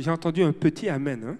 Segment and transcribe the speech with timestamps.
[0.00, 1.24] J'ai entendu un petit Amen.
[1.24, 1.38] Hein?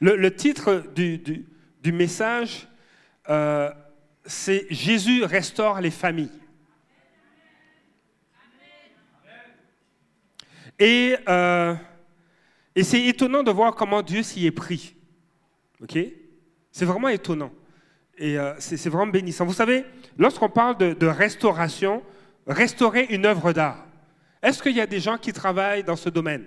[0.00, 2.66] Le, titre du, message,
[3.28, 3.70] euh,
[4.24, 6.30] c'est Jésus restaure les familles.
[10.78, 11.74] Et, euh,
[12.74, 14.96] et c'est étonnant de voir comment Dieu s'y est pris.
[16.72, 17.52] C'est vraiment étonnant.
[18.18, 19.44] Et euh, c'est vraiment bénissant.
[19.44, 19.84] Vous savez,
[20.18, 22.02] lorsqu'on parle de, restauration,
[22.46, 23.86] restaurer une œuvre d'art,
[24.42, 26.44] est-ce qu'il y a des gens qui travaillent dans ce domaine,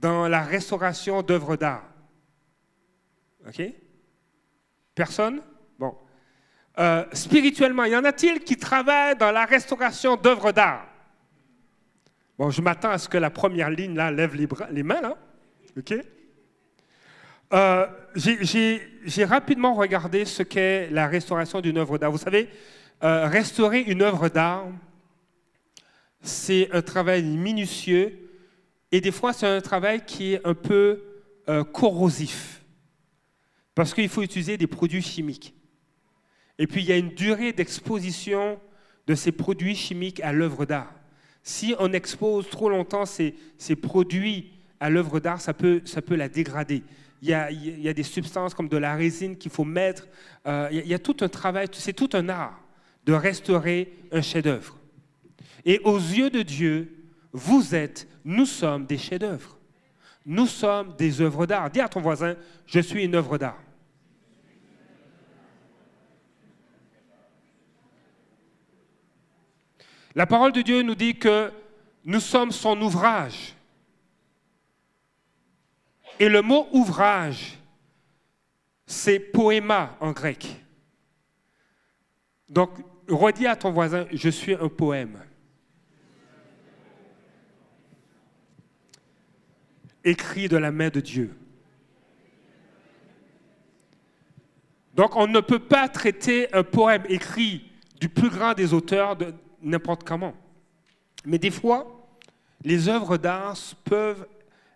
[0.00, 1.84] dans la restauration d'œuvres d'art?
[3.46, 3.62] OK?
[4.94, 5.42] Personne?
[5.78, 5.94] Bon.
[6.78, 10.86] Euh, spirituellement, y en a-t-il qui travaillent dans la restauration d'œuvres d'art?
[12.38, 15.16] Bon, je m'attends à ce que la première ligne, là, lève les, mains, là.
[15.76, 15.94] OK?
[17.52, 22.10] Euh, J'ai rapidement regardé ce qu'est la restauration d'une œuvre d'art.
[22.10, 22.48] Vous savez,
[23.04, 24.66] euh, restaurer une œuvre d'art,
[26.26, 28.18] c'est un travail minutieux
[28.92, 31.02] et des fois, c'est un travail qui est un peu
[31.72, 32.64] corrosif.
[33.76, 35.54] Parce qu'il faut utiliser des produits chimiques.
[36.58, 38.58] Et puis, il y a une durée d'exposition
[39.06, 40.92] de ces produits chimiques à l'œuvre d'art.
[41.42, 43.34] Si on expose trop longtemps ces,
[43.80, 46.82] produits à l'œuvre d'art, ça peut, ça peut la dégrader.
[47.22, 50.08] Il y, a, il y, a, des substances comme de la résine qu'il faut mettre.
[50.46, 52.58] Euh, il, y a, tout un travail, c'est tout un art
[53.04, 54.76] de restaurer un chef-d'œuvre.
[55.66, 56.96] Et aux yeux de Dieu,
[57.32, 59.58] vous êtes, nous sommes des chefs-d'œuvre.
[60.24, 61.70] Nous sommes des œuvres d'art.
[61.70, 63.60] Dis à ton voisin, je suis une œuvre d'art.
[70.14, 71.52] La parole de Dieu nous dit que
[72.04, 73.54] nous sommes son ouvrage.
[76.18, 77.58] Et le mot ouvrage,
[78.86, 80.64] c'est poéma en grec.
[82.48, 82.70] Donc,
[83.08, 85.20] redis à ton voisin, je suis un poème.
[90.06, 91.36] Écrit de la main de Dieu.
[94.94, 99.18] Donc, on ne peut pas traiter un poème écrit du plus grand des auteurs
[99.62, 100.34] n'importe comment.
[101.24, 102.08] Mais des fois,
[102.64, 104.26] les œuvres d'art peuvent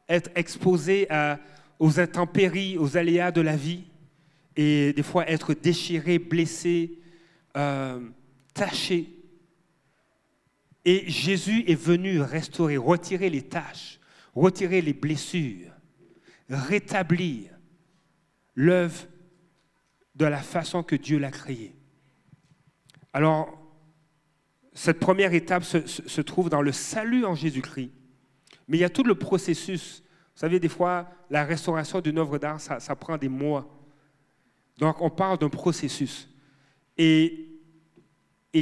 [0.09, 1.09] être exposées
[1.79, 3.85] aux intempéries, aux aléas de la vie,
[4.57, 6.99] et des fois être déchirées, blessées,
[7.57, 8.01] euh,
[8.53, 9.09] tachées.
[10.85, 14.00] Et Jésus est venu restaurer, retirer les taches,
[14.41, 15.73] retirer les blessures,
[16.49, 17.51] rétablir
[18.55, 19.07] l'œuvre
[20.15, 21.75] de la façon que Dieu l'a créée.
[23.13, 23.57] Alors,
[24.73, 27.91] cette première étape se, trouve dans le salut en Jésus-Christ.
[28.69, 30.03] Mais il y a tout le processus.
[30.35, 33.69] Vous savez, des fois, la restauration d'une œuvre d'art, ça, prend des mois.
[34.79, 36.29] Donc, on parle d'un processus.
[36.97, 37.47] Et,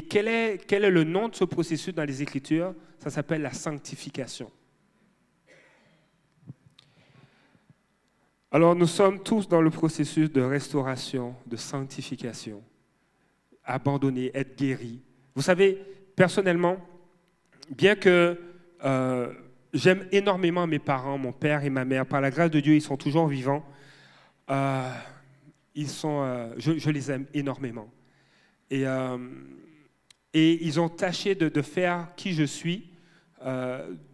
[0.08, 2.74] quel est le nom de ce processus dans les Écritures?
[2.98, 4.50] Ça s'appelle la sanctification.
[8.50, 12.62] Alors, nous sommes tous dans le processus de restauration, de sanctification.
[13.62, 15.02] Abandonner, être guéri.
[15.34, 15.78] Vous savez,
[16.16, 16.78] personnellement,
[17.68, 18.40] bien que
[18.82, 19.34] euh,
[19.74, 22.80] j'aime énormément mes parents, mon père et ma mère, par la grâce de Dieu, ils
[22.80, 23.62] sont toujours vivants.
[24.48, 24.90] Euh,
[25.74, 27.90] ils sont, euh, je, les aime énormément.
[28.70, 28.84] Et,
[30.32, 32.90] et ils ont tâché de, faire qui je suis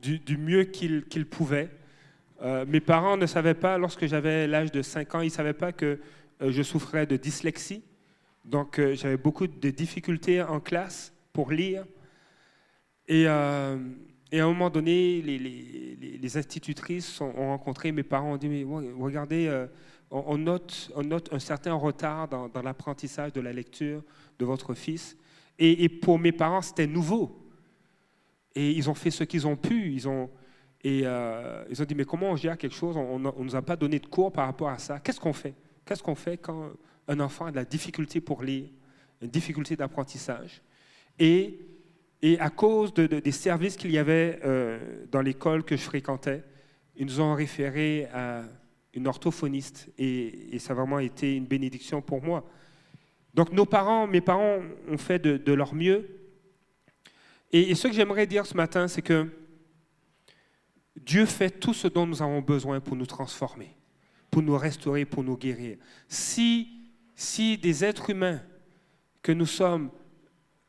[0.02, 1.70] du, mieux qu'ils pouvaient.
[2.66, 5.72] Mes parents ne savaient pas, lorsque j'avais l'âge de 5 ans, ils ne savaient pas
[5.72, 5.98] que
[6.40, 7.82] je souffrais de dyslexie.
[8.44, 11.84] Donc j'avais beaucoup de difficultés en classe pour lire.
[13.06, 13.76] Et, euh,
[14.32, 18.64] à un moment donné, les, institutrices ont, rencontré mes parents, ont dit, mais
[18.98, 19.66] regardez, euh,
[20.10, 20.90] on, note,
[21.30, 24.02] un certain retard dans, dans l'apprentissage de la lecture
[24.38, 25.16] de votre fils.
[25.58, 27.48] Et, et pour mes parents, c'était nouveau.
[28.56, 29.92] Et ils ont fait ce qu'ils ont pu.
[29.92, 30.30] Ils ont,
[30.84, 32.94] et euh, ils ont dit, mais comment on gère quelque chose?
[32.94, 35.00] On ne nous a pas donné de cours par rapport à ça.
[35.00, 35.54] Qu'est-ce qu'on fait?
[35.86, 36.72] Qu'est-ce qu'on fait quand
[37.08, 38.68] un enfant a de la difficulté pour lire,
[39.22, 40.60] une difficulté d'apprentissage?
[41.18, 41.58] Et,
[42.20, 46.44] et, à cause de, des services qu'il y avait euh, dans l'école que je fréquentais,
[46.96, 48.42] ils nous ont référé à
[48.92, 52.44] une orthophoniste et, ça a vraiment été une bénédiction pour moi.
[53.32, 56.06] Donc nos parents, mes parents ont fait de, leur mieux.
[57.52, 59.28] Et ce que j'aimerais dire ce matin, c'est que
[60.96, 63.76] Dieu fait tout ce dont nous avons besoin pour nous transformer,
[64.30, 65.78] pour nous restaurer, pour nous guérir.
[66.08, 66.70] Si,
[67.60, 68.40] des êtres humains
[69.22, 69.90] que nous sommes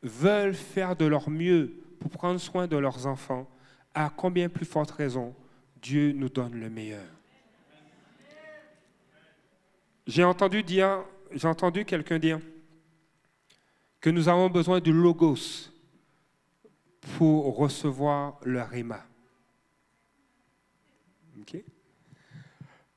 [0.02, 3.50] veulent faire de leur mieux pour prendre soin de leurs enfants,
[3.94, 5.36] à combien plus forte raison
[5.82, 7.06] Dieu nous donne le meilleur.
[10.08, 12.40] J'ai entendu dire, j'ai entendu quelqu'un dire
[14.00, 15.72] que nous avons besoin du logos
[17.18, 19.04] pour recevoir le réma.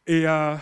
[0.06, 0.56] Et euh,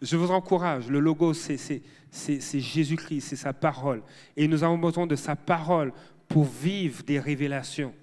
[0.00, 1.82] je vous encourage, le logo, c'est
[2.12, 4.02] Jésus-Christ, c'est sa parole.
[4.36, 5.92] Et nous avons besoin de sa parole
[6.28, 7.94] pour vivre des révélations.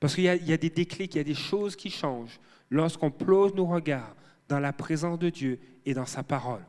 [0.00, 2.40] Parce qu'il y, y, a des déclics, il y a des choses qui changent
[2.70, 4.14] lorsqu'on plonge nos regards
[4.48, 6.64] dans la présence de Dieu et dans sa parole.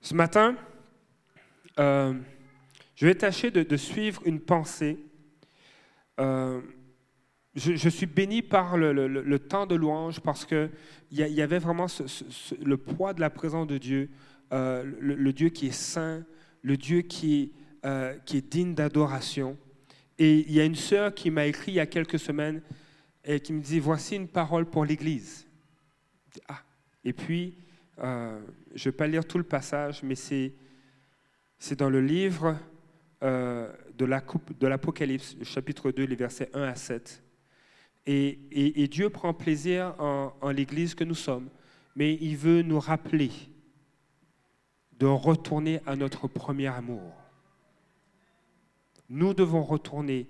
[0.00, 0.56] Ce matin,
[1.78, 2.14] euh,
[2.94, 4.98] je vais tâcher de, suivre une pensée.
[6.18, 6.60] Euh,
[7.58, 10.70] je, suis béni par le, temps de louange parce qu'il
[11.12, 11.86] y, y avait vraiment
[12.62, 14.10] le poids de la présence de Dieu,
[14.52, 16.24] euh, le, Dieu qui est saint,
[16.62, 17.52] le Dieu qui
[17.84, 19.56] est, qui est digne d'adoration.
[20.18, 22.60] Et il y a une sœur qui m'a écrit il y a quelques semaines
[23.24, 25.46] et qui me dit, voici une parole pour l'Église.
[26.48, 26.62] Ah.
[27.04, 27.56] Et puis,
[27.98, 30.52] je ne vais pas lire tout le passage, mais c'est
[31.58, 32.56] c'est dans le livre
[33.22, 37.22] euh, de l'Apocalypse, chapitre 2, les versets 1 à 7.
[38.10, 41.50] Et, Dieu prend plaisir en, l'Église que nous sommes,
[41.94, 43.30] mais il veut nous rappeler
[44.98, 47.12] de retourner à notre premier amour.
[49.10, 50.26] Nous devons retourner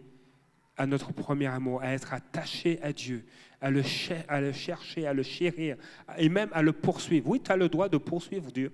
[0.77, 3.25] à notre premier amour, à être attachés à Dieu,
[3.61, 3.83] à le,
[4.27, 5.77] à le chercher, à le chérir,
[6.17, 7.29] et même à le poursuivre.
[7.29, 8.73] Oui, tu as le droit de poursuivre Dieu.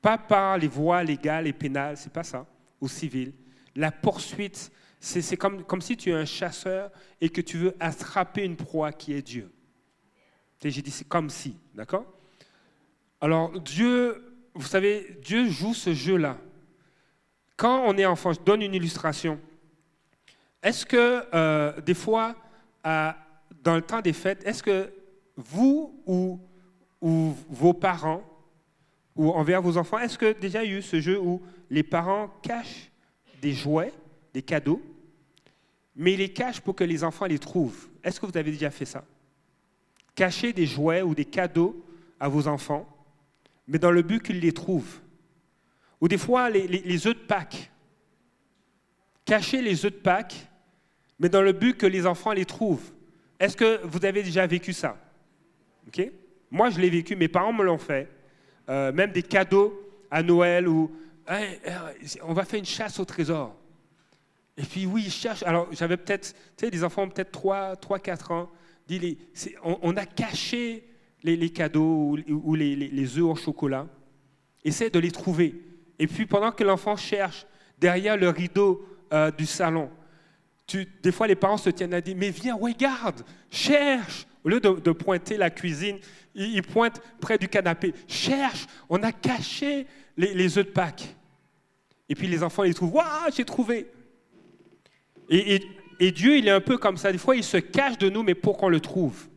[0.00, 2.48] Pas par les voies légales et pénales, c'est pas ça,
[2.80, 3.32] ou civiles.
[3.76, 4.72] La poursuite,
[5.04, 9.12] c'est comme, si tu es un chasseur et que tu veux attraper une proie qui
[9.12, 9.50] est Dieu.
[10.62, 12.06] J'ai dit c'est comme si, d'accord?
[13.20, 14.22] Alors Dieu,
[14.54, 16.38] vous savez, Dieu joue ce jeu-là.
[17.56, 19.40] Quand on est enfant, je donne une illustration.
[20.62, 22.36] Est-ce que euh, des fois,
[22.84, 24.92] dans le temps des fêtes, est-ce que
[25.36, 26.40] vous ou,
[27.00, 28.22] ou vos parents
[29.16, 31.82] ou envers vos enfants, est-ce que déjà il y a eu ce jeu où les
[31.82, 32.90] parents cachent
[33.42, 33.92] des jouets,
[34.32, 34.80] des cadeaux,
[35.94, 38.70] mais ils les cachent pour que les enfants les trouvent Est-ce que vous avez déjà
[38.70, 39.04] fait ça?
[40.14, 41.84] Cacher des jouets ou des cadeaux
[42.20, 42.86] à vos enfants,
[43.66, 45.00] mais dans le but qu'ils les trouvent.
[46.00, 47.70] Ou des fois, les, œufs de Pâques.
[49.24, 50.48] Cacher les œufs de Pâques,
[51.18, 52.92] mais dans le but que les enfants les trouvent.
[53.38, 54.96] Est-ce que vous avez déjà vécu ça?
[55.86, 56.10] Ok?
[56.50, 58.08] Moi, je l'ai vécu, mes parents me l'ont fait.
[58.68, 60.90] Euh, même des cadeaux à Noël où
[62.22, 63.56] on va faire une chasse au trésor.
[64.56, 65.42] Et puis oui, ils cherchent.
[65.42, 68.50] Alors j'avais peut-être, tu sais, des enfants peut-être 3, 3, 4 ans.
[68.86, 69.18] Dit
[69.62, 70.84] on, a caché
[71.22, 73.86] les, cadeaux ou, les, les, œufs au chocolat.
[74.64, 75.54] Essaie de les trouver.
[75.98, 77.46] Et puis pendant que l'enfant cherche
[77.78, 79.90] derrière le rideau euh, du salon,
[81.02, 84.26] des fois les parents se tiennent à dire, mais viens, regarde, cherche.
[84.44, 85.98] Au lieu de, pointer la cuisine,
[86.34, 87.94] ils, pointent près du canapé.
[88.08, 91.14] Cherche, on a caché les, œufs de Pâques.
[92.08, 93.86] Et puis les enfants, ils trouvent, waouh, j'ai trouvé.
[95.34, 97.10] Et, Dieu, il est un peu comme ça.
[97.10, 99.28] Des fois, il se cache de nous, mais pour qu'on le trouve.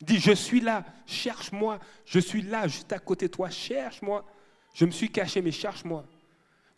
[0.00, 1.78] Il dit, je suis là, cherche-moi.
[2.04, 4.24] Je suis là, juste à côté de toi, cherche-moi.
[4.74, 6.04] Je me suis caché, mais cherche-moi.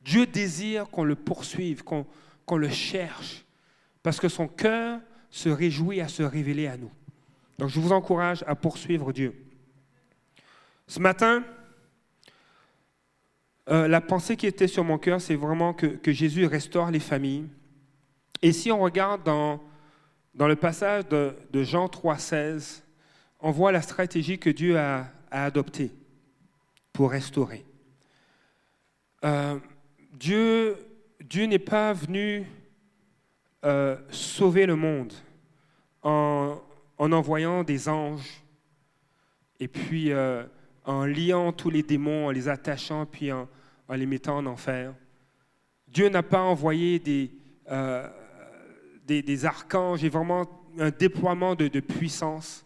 [0.02, 3.44] Dieu désire qu'on le poursuive, qu'on le cherche,
[4.02, 6.92] parce que son cœur se réjouit à se révéler à nous.
[7.58, 9.34] Donc je vous encourage à poursuivre Dieu.
[10.86, 11.42] Ce matin,
[13.68, 17.46] euh, la pensée qui était sur mon cœur, c'est vraiment que, Jésus restaure les familles.
[18.42, 19.60] Et si on regarde dans,
[20.34, 22.82] dans le passage de, Jean 3,16,
[23.40, 25.90] on voit la stratégie que Dieu a, adoptée
[26.92, 27.64] pour restaurer.
[29.24, 29.58] Euh,
[30.12, 30.76] Dieu,
[31.20, 32.46] Dieu n'est pas venu
[33.64, 35.12] euh, sauver le monde
[36.02, 36.60] en,
[36.96, 38.42] en envoyant des anges
[39.58, 40.44] et puis euh,
[40.84, 43.48] en liant tous les démons, en les attachant, puis en,
[43.90, 44.94] les mettant en enfer.
[45.88, 47.30] Dieu n'a pas envoyé des,
[49.06, 50.46] des, archanges et vraiment
[50.78, 52.64] un déploiement de, de puissance.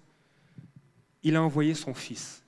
[1.23, 2.43] Il a envoyé son Fils.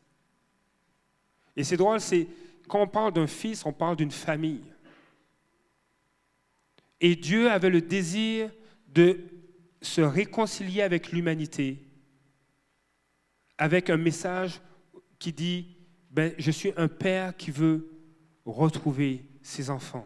[1.57, 2.27] Et c'est drôle, c'est
[2.69, 4.65] quand on parle d'un fils, on parle d'une famille.
[7.01, 8.51] Et Dieu avait le désir
[8.89, 9.21] de
[9.83, 11.85] se réconcilier avec l'humanité
[13.63, 14.61] avec un message
[15.21, 15.77] qui dit,
[16.11, 17.89] ben, je suis un père qui veut
[18.45, 20.05] retrouver ses enfants.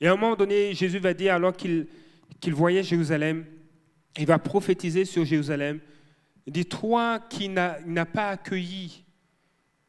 [0.00, 1.88] Et à un moment donné, Jésus va dire, alors qu'il
[2.46, 3.44] voyait Jérusalem,
[4.16, 5.80] il va prophétiser sur Jérusalem,
[6.46, 9.04] il dit, toi qui n'as pas accueilli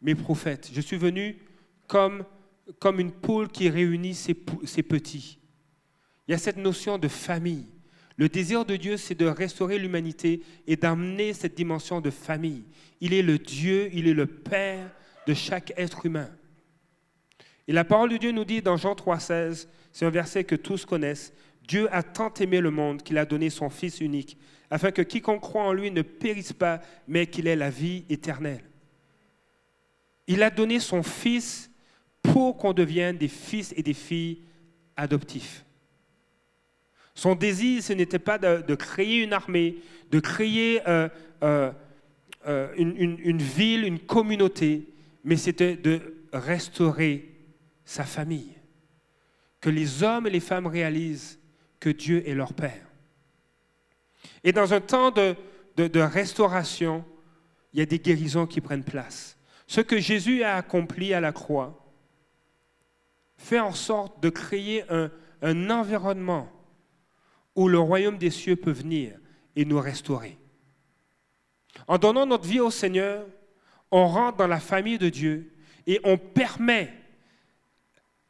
[0.01, 1.37] mes prophètes, je suis venu
[1.87, 2.23] comme,
[2.79, 5.39] comme une poule qui réunit ses, ses petits.
[6.27, 7.65] Il y a cette notion de famille.
[8.17, 12.65] Le désir de Dieu, c'est de restaurer l'humanité et d'amener cette dimension de famille.
[12.99, 14.91] Il est le Dieu, il est le Père
[15.25, 16.29] de chaque être humain.
[17.67, 20.85] Et la parole de Dieu nous dit dans Jean 3,16, c'est un verset que tous
[20.85, 21.33] connaissent,
[21.69, 24.37] Dieu a tant aimé le monde qu'il a donné son Fils unique,
[24.71, 28.63] afin que quiconque croit en lui ne périsse pas, mais qu'il ait la vie éternelle.
[30.25, 31.69] Il a donné son Fils
[32.23, 34.41] pour qu'on devienne des fils et des filles
[34.97, 35.63] adoptifs.
[37.13, 39.77] Son désir, ce n'était pas de, créer une armée,
[40.09, 41.07] de créer euh,
[41.43, 41.71] euh,
[42.47, 44.87] euh, une, ville, une communauté,
[45.23, 47.29] mais c'était de restaurer
[47.85, 48.55] sa famille.
[49.61, 51.38] Que les hommes et les femmes réalisent
[51.79, 52.85] que Dieu est leur Père.
[54.43, 55.35] Et dans un temps de,
[55.99, 57.05] restauration,
[57.73, 59.37] il y a des guérisons qui prennent place.
[59.67, 61.85] Ce que Jésus a accompli à la croix
[63.37, 66.51] fait en sorte de créer un, un environnement
[67.55, 69.17] où le royaume des cieux peut venir
[69.55, 70.37] et nous restaurer.
[71.87, 73.25] En donnant notre vie au Seigneur,
[73.91, 75.53] on rentre dans la famille de Dieu
[75.87, 76.93] et on permet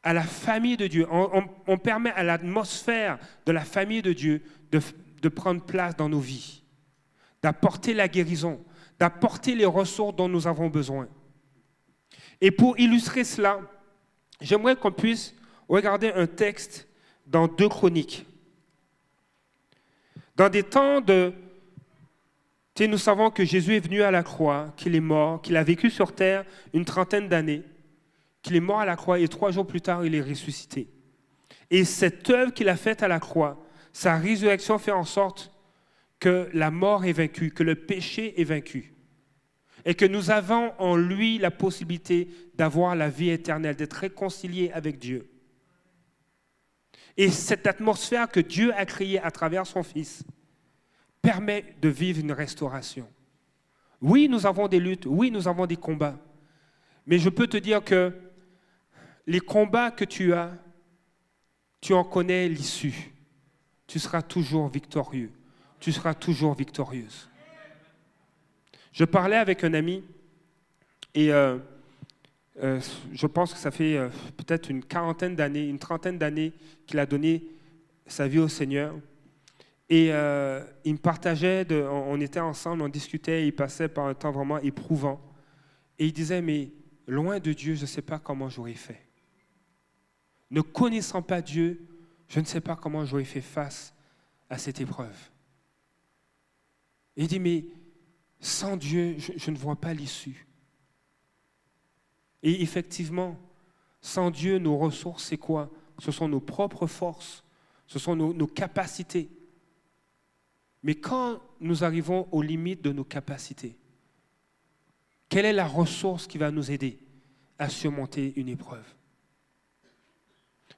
[0.02, 4.42] à la famille de Dieu, on, permet à l'atmosphère de la famille de Dieu
[4.72, 4.80] de,
[5.20, 6.62] de prendre place dans nos vies,
[7.42, 8.64] d'apporter la guérison,
[8.98, 11.08] d'apporter les ressources dont nous avons besoin.
[12.40, 13.60] Et pour illustrer cela,
[14.40, 15.34] j'aimerais qu'on puisse
[15.68, 16.88] regarder un texte
[17.26, 18.26] dans deux chroniques.
[20.36, 21.34] Dans des temps de...
[22.80, 25.90] nous savons que Jésus est venu à la croix, qu'il est mort, qu'il a vécu
[25.90, 27.62] sur terre une trentaine d'années,
[28.42, 30.88] qu'il est mort à la croix et trois jours plus tard, il est ressuscité.
[31.70, 35.52] Et cette œuvre qu'il a faite à la croix, sa résurrection fait en sorte
[36.18, 38.94] que la mort est vaincue, que le péché est vaincu.
[39.84, 44.98] Et que nous avons en lui la possibilité d'avoir la vie éternelle, d'être réconciliés avec
[44.98, 45.30] Dieu.
[47.16, 50.22] Et cette atmosphère que Dieu a créée à travers son Fils
[51.22, 53.08] permet de vivre une restauration.
[54.00, 56.18] Oui, nous avons des luttes, oui, nous avons des combats.
[57.06, 58.12] Mais je peux te dire que
[59.30, 60.50] les combats que tu as,
[61.80, 63.12] tu en connais l'issue.
[63.86, 65.30] Tu seras toujours victorieux.
[65.78, 67.28] Tu seras toujours victorieuse.
[68.90, 70.02] Je parlais avec un ami
[71.14, 71.58] et euh,
[72.60, 72.80] euh,
[73.12, 76.52] je pense que ça fait euh, peut-être une quarantaine d'années, une trentaine d'années
[76.84, 77.44] qu'il a donné
[78.06, 78.96] sa vie au Seigneur.
[79.88, 84.58] Et il me partageait, on, était ensemble, on discutait, il passait par un temps vraiment
[84.58, 85.20] éprouvant.
[86.00, 86.70] Et il disait, mais
[87.06, 89.09] loin de Dieu, je ne sais pas comment j'aurais fait.
[90.50, 91.86] Ne connaissant pas Dieu,
[92.28, 93.94] je ne sais pas comment j'aurais fait face
[94.48, 95.16] à cette épreuve.
[97.16, 97.64] Il dit, mais
[98.40, 100.46] sans Dieu, je ne vois pas l'issue.
[102.42, 103.38] Et effectivement,
[104.00, 105.70] sans Dieu, nos ressources, c'est quoi?
[105.98, 107.44] Ce sont nos propres forces,
[107.86, 109.28] ce sont nos, capacités.
[110.82, 113.76] Mais quand nous arrivons aux limites de nos capacités,
[115.28, 116.98] quelle est la ressource qui va nous aider
[117.58, 118.86] à surmonter une épreuve?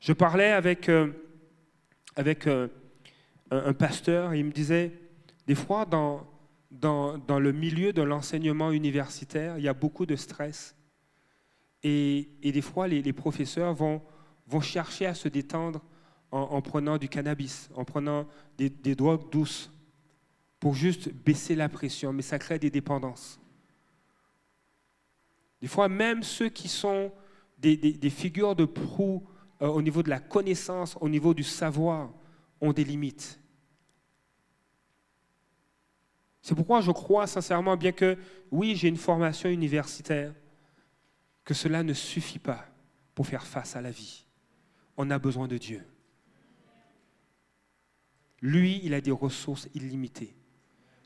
[0.02, 1.12] Je parlais avec, euh,
[2.16, 2.66] avec euh,
[3.52, 4.98] un, pasteur, et il me disait,
[5.46, 6.26] des fois, dans,
[6.72, 10.74] dans, le milieu de l'enseignement universitaire, il y a beaucoup de stress.
[11.84, 14.02] Et, des fois, les, professeurs vont,
[14.48, 15.80] vont, chercher à se détendre
[16.32, 18.26] en, prenant du cannabis, en prenant
[18.58, 19.70] des, drogues douces,
[20.58, 23.40] pour juste baisser la pression, mais ça crée des dépendances.
[25.60, 27.12] Des fois, même ceux qui sont
[27.58, 29.22] des, figures de proue
[29.62, 32.10] euh, au niveau de la connaissance, au niveau du savoir,
[32.60, 33.38] ont des limites.
[36.42, 38.18] C'est pourquoi je crois sincèrement, bien que
[38.50, 40.34] oui, j'ai une formation universitaire,
[41.44, 42.66] que cela ne suffit pas
[43.14, 44.24] pour faire face à la vie.
[44.96, 45.84] On a besoin de Dieu.
[48.40, 50.34] Lui, il a des ressources illimitées.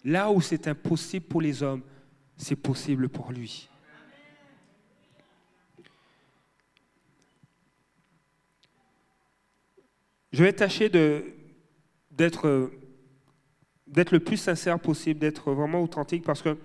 [0.03, 1.83] Là où c'est impossible pour les hommes,
[2.37, 3.69] c'est possible pour lui.
[10.37, 12.47] Je vais tâcher d'être
[13.87, 16.59] le plus sincère possible, d'être vraiment authentique, parce que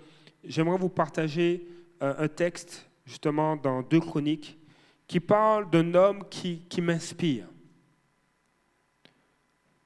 [0.44, 1.66] j'aimerais vous partager
[2.02, 4.58] euh, un texte justement dans deux chroniques,
[5.06, 7.46] qui parle d'un homme qui, m'inspire.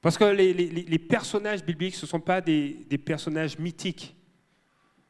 [0.01, 4.17] Parce que les, personnages bibliques, ce ne sont pas des, personnages mythiques,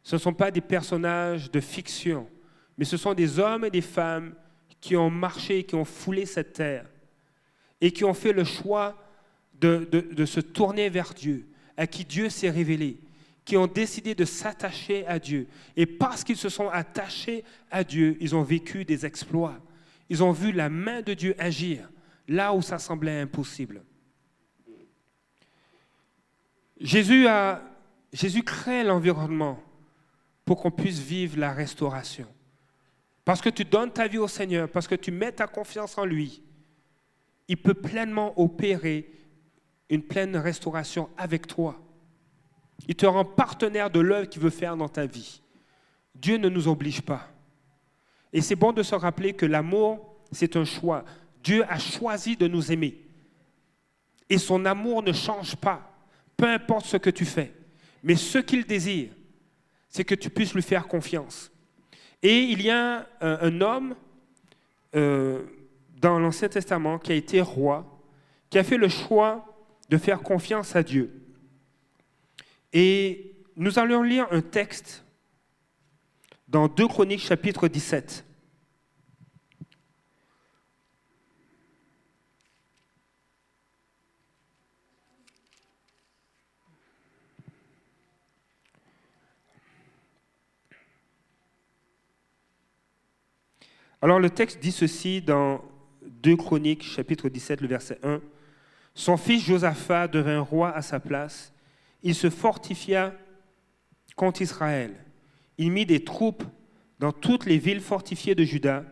[0.03, 2.29] ce ne sont pas des personnages de fiction,
[2.77, 4.35] mais ce sont des hommes et des femmes
[4.79, 6.85] qui ont marché, qui ont foulé cette terre
[7.81, 8.95] et qui ont fait le choix
[9.59, 12.99] de se tourner vers Dieu, à qui Dieu s'est révélé,
[13.45, 15.47] qui ont décidé de s'attacher à Dieu.
[15.75, 19.57] Et parce qu'ils se sont attachés à Dieu, ils ont vécu des exploits.
[20.09, 21.89] Ils ont vu la main de Dieu agir
[22.27, 23.83] là où ça semblait impossible.
[26.79, 27.63] Jésus, a,
[28.11, 29.63] Jésus crée l'environnement
[30.45, 32.27] pour qu'on puisse vivre la restauration.
[33.25, 36.05] parce que tu donnes ta vie au Seigneur, parce que tu mets ta confiance en
[36.05, 36.41] lui,
[37.47, 39.09] il peut pleinement opérer
[39.89, 41.79] une pleine restauration avec toi.
[42.87, 45.41] Il te rend partenaire de l'œuvre qu'il veut faire dans ta vie.
[46.13, 47.27] Dieu ne nous oblige pas.
[48.33, 51.05] Et c'est bon de se rappeler que l'amour, c'est un choix.
[51.43, 53.01] Dieu a choisi de nous aimer.
[54.29, 55.93] Et son amour ne change pas,
[56.35, 57.53] peu importe ce que tu fais.
[58.03, 59.09] Mais ce qu'il désire,
[59.89, 61.49] c'est que tu puisses lui faire confiance.
[62.21, 63.95] Et il y a un, homme
[64.95, 65.43] euh,
[65.99, 68.01] dans l'Ancien Testament qui a été roi,
[68.49, 69.45] qui a fait le choix
[69.89, 71.11] de faire confiance à Dieu.
[72.73, 75.03] Et nous allons lire un texte
[76.47, 78.23] dans 2 Chroniques chapitre 17.
[93.99, 95.59] Alors le texte dit ceci dans
[96.23, 98.21] 2 Chroniques chapitre 17, le verset 1.
[98.95, 101.53] Son fils Josaphat devint roi à sa place.
[102.01, 103.13] Il se fortifia
[104.15, 104.95] contre Israël.
[105.57, 106.43] Il mit des troupes
[106.99, 108.83] dans toutes les villes fortifiées de Juda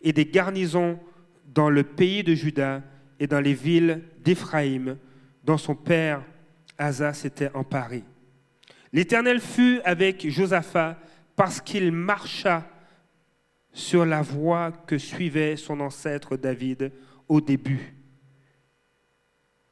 [0.00, 0.98] et des garnisons
[1.46, 2.82] dans le pays de Juda
[3.20, 4.96] et dans les villes d'Éphraïm,
[5.44, 6.22] dont son père
[6.78, 8.02] Asa s'était emparé.
[8.92, 10.98] L'Éternel fut avec Josaphat
[11.36, 12.66] parce qu'il marcha
[13.74, 16.92] sur la voie que suivait son ancêtre David
[17.28, 17.94] au début,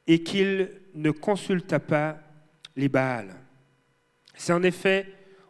[0.05, 2.19] et qu'il ne consulta pas
[2.75, 3.33] les Baals.
[4.35, 5.07] C'est en effet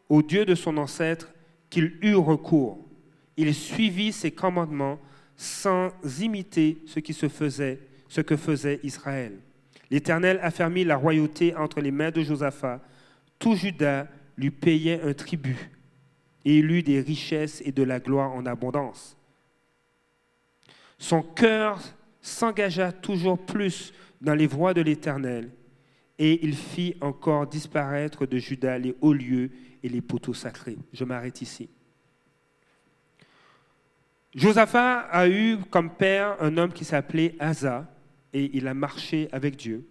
[0.08, 1.34] au Dieu de son ancêtre
[1.70, 2.88] qu'il eut recours.
[3.36, 5.00] Il suivit ses commandements
[5.36, 5.90] sans
[6.22, 9.40] imiter ce qui se faisait, ce que faisait Israël.
[9.90, 12.82] L'Éternel affermit la royauté entre les mains de Josaphat.
[13.40, 15.72] Tout Judas lui payait un tribut
[16.46, 19.18] et il eut des richesses et de la gloire en abondance.
[20.98, 21.80] Son cœur
[22.22, 25.52] s'engagea toujours plus dans les voies de l'Éternel,
[26.18, 29.52] et il fit encore disparaître de Juda les hauts lieux
[29.82, 30.78] et les poteaux sacrés.
[30.94, 31.70] Je m'arrête ici.
[34.34, 37.90] Josaphat a eu comme père un homme qui s'appelait Asa,
[38.32, 39.86] et il a marché avec Dieu.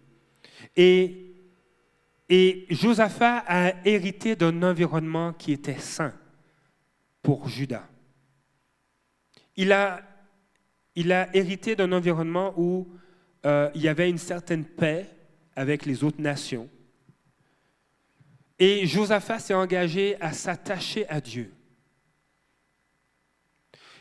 [0.77, 1.35] Et,
[2.29, 6.15] et Josaphat a hérité d'un environnement qui était saint
[7.23, 7.89] pour Judas.
[9.57, 10.03] Il a,
[10.95, 12.89] il a hérité d'un environnement où
[13.47, 15.09] euh, il y avait une certaine paix
[15.55, 16.69] avec les autres nations.
[18.59, 21.53] Et Josaphat s'est engagé à s'attacher à Dieu.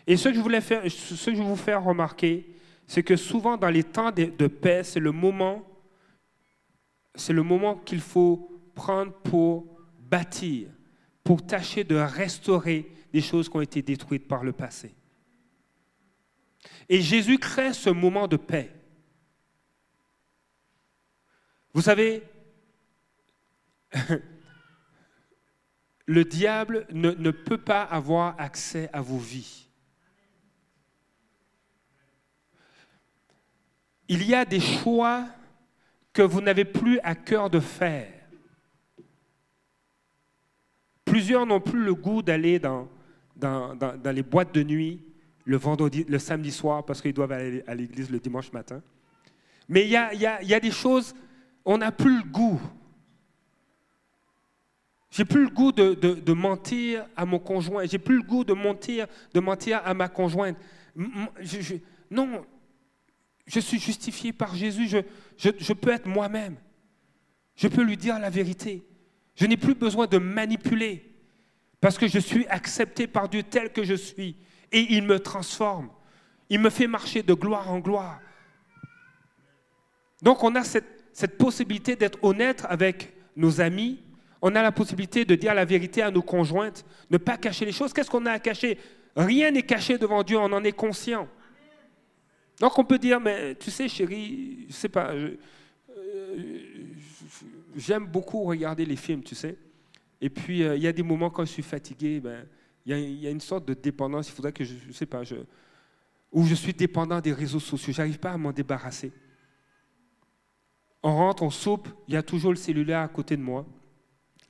[0.08, 2.56] Et ce que je voulais faire, ce que je vous faire remarquer,
[2.88, 5.66] c'est que souvent dans les temps de, de paix, c'est le moment,
[7.16, 9.66] c'est le moment qu'il faut prendre pour
[10.00, 10.70] bâtir,
[11.24, 14.94] pour tâcher de restaurer des choses qui ont été détruites par le passé.
[16.88, 18.72] Et Jésus crée ce moment de paix.
[21.74, 22.24] Vous savez,
[26.06, 29.68] le diable ne, peut pas avoir accès à vos vies.
[34.08, 35.26] Il y a des choix
[36.12, 38.12] que vous n'avez plus à cœur de faire.
[41.06, 42.90] Plusieurs n'ont plus le goût d'aller dans,
[43.42, 43.78] dans,
[44.14, 45.02] les boîtes de nuit
[45.44, 48.82] le vendredi, le samedi soir parce qu'ils doivent aller à l'église le dimanche matin.
[49.68, 51.16] Mais il y a, des choses,
[51.66, 52.62] on n'a plus le goût.
[55.10, 57.86] J'ai plus le goût de, mentir à mon conjoint.
[57.86, 60.58] J'ai plus le goût de mentir, de mentir à ma conjointe.
[62.10, 62.46] non,
[63.48, 64.88] je suis justifié par Jésus.
[65.38, 66.56] Je peux être moi-même.
[67.56, 68.84] Je peux lui dire la vérité.
[69.36, 71.11] Je n'ai plus besoin de manipuler.
[71.82, 74.38] Parce que je suis accepté par Dieu tel que je suis.
[74.72, 75.90] Et il me transforme.
[76.50, 78.22] Il me fait marcher de gloire en gloire.
[80.22, 84.00] Donc on a cette, possibilité d'être honnête avec nos amis.
[84.42, 87.72] On a la possibilité de dire la vérité à nos conjointes, ne pas cacher les
[87.72, 87.94] choses.
[87.94, 88.78] Qu'est-ce qu'on a à cacher?
[89.16, 91.28] Rien n'est caché devant Dieu, on en est conscient.
[92.60, 95.36] Donc on peut dire, mais tu sais chérie, je sais pas, euh,
[97.76, 99.58] j'aime beaucoup regarder les films, tu sais.
[100.22, 102.46] Et puis, euh, il y a des moments quand je suis fatigué, ben,
[102.86, 104.30] il y, a une sorte de dépendance.
[104.30, 105.36] Il faudrait que je ne sais pas, je,
[106.32, 107.92] où je suis dépendant des réseaux sociaux.
[107.94, 109.12] Je n'arrive pas à m'en débarrasser.
[111.04, 113.66] On rentre, on soupe, il y a toujours le cellulaire à côté de moi.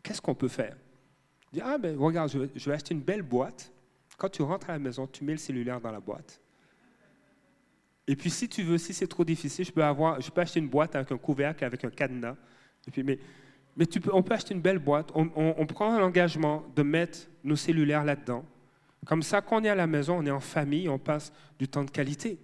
[0.03, 0.75] Qu'est-ce qu'on peut faire?
[1.47, 3.71] Je dis, ah ben regarde, je vais, acheter une belle boîte.
[4.17, 6.41] Quand tu rentres à la maison, tu mets le cellulaire dans la boîte.
[8.07, 10.59] Et puis si tu veux, si c'est trop difficile, je peux, avoir, je peux acheter
[10.59, 12.35] une boîte avec un couvercle, avec un cadenas.
[12.87, 13.19] Et puis, mais
[13.75, 17.55] mais tu peux, on peut acheter une belle boîte, on, prend l'engagement de mettre nos
[17.55, 18.45] cellulaires là-dedans,
[19.05, 21.67] Comme ça, quand on est à la maison, on est en famille, on passe du
[21.67, 22.37] temps de qualité.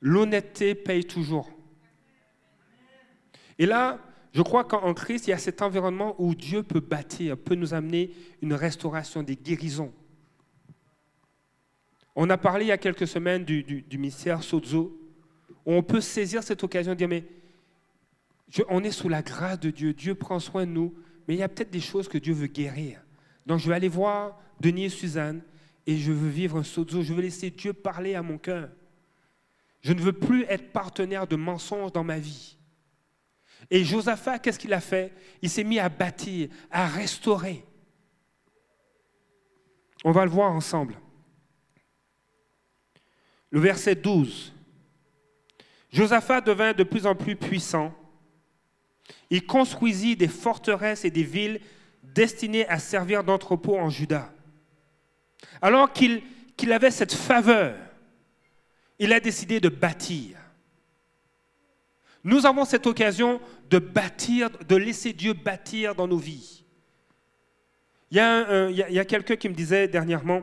[0.00, 1.50] L'honnêteté paye toujours.
[3.58, 3.98] Et là,
[4.32, 7.72] je crois qu'en Christ, il y a cet environnement où Dieu peut bâtir, peut nous
[7.72, 8.10] amener
[8.42, 9.92] une restauration, des guérisons.
[12.14, 14.98] On a parlé il y a quelques semaines du, du, ministère Sozo,
[15.64, 17.24] où on peut saisir cette occasion de dire, mais
[18.68, 20.94] on est sous la grâce de Dieu, Dieu prend soin de nous,
[21.26, 23.00] mais il y a peut-être des choses que Dieu veut guérir.
[23.44, 25.42] Donc je vais aller voir Denis et Suzanne
[25.86, 28.70] et je veux vivre un sozo, je veux laisser Dieu parler à mon cœur.
[29.82, 32.56] Je ne veux plus être partenaire de mensonges dans ma vie.
[33.70, 35.12] Et Josaphat, qu'est-ce qu'il a fait?
[35.42, 37.64] Il s'est mis à bâtir, à restaurer.
[40.04, 40.98] On va le voir ensemble.
[43.50, 44.52] Le verset 12.
[45.90, 47.94] Josaphat devint de plus en plus puissant.
[49.30, 51.60] Il construisit des forteresses et des villes
[52.02, 54.32] destinées à servir d'entrepôt en Juda.
[55.60, 56.22] Alors qu'il
[56.72, 57.76] avait cette faveur,
[58.98, 60.38] il a décidé de bâtir.
[62.24, 63.40] Nous avons cette occasion
[63.70, 66.64] de bâtir, de laisser Dieu bâtir dans nos vies.
[68.10, 70.42] Il y a, quelqu'un qui me disait dernièrement,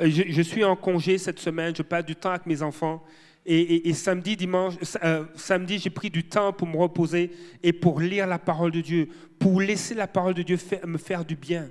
[0.00, 3.04] euh, je, suis en congé cette semaine, je passe du temps avec mes enfants,
[3.44, 8.26] et, samedi, dimanche, euh, samedi, j'ai pris du temps pour me reposer et pour lire
[8.26, 11.68] la parole de Dieu, pour laisser la parole de Dieu me faire du bien.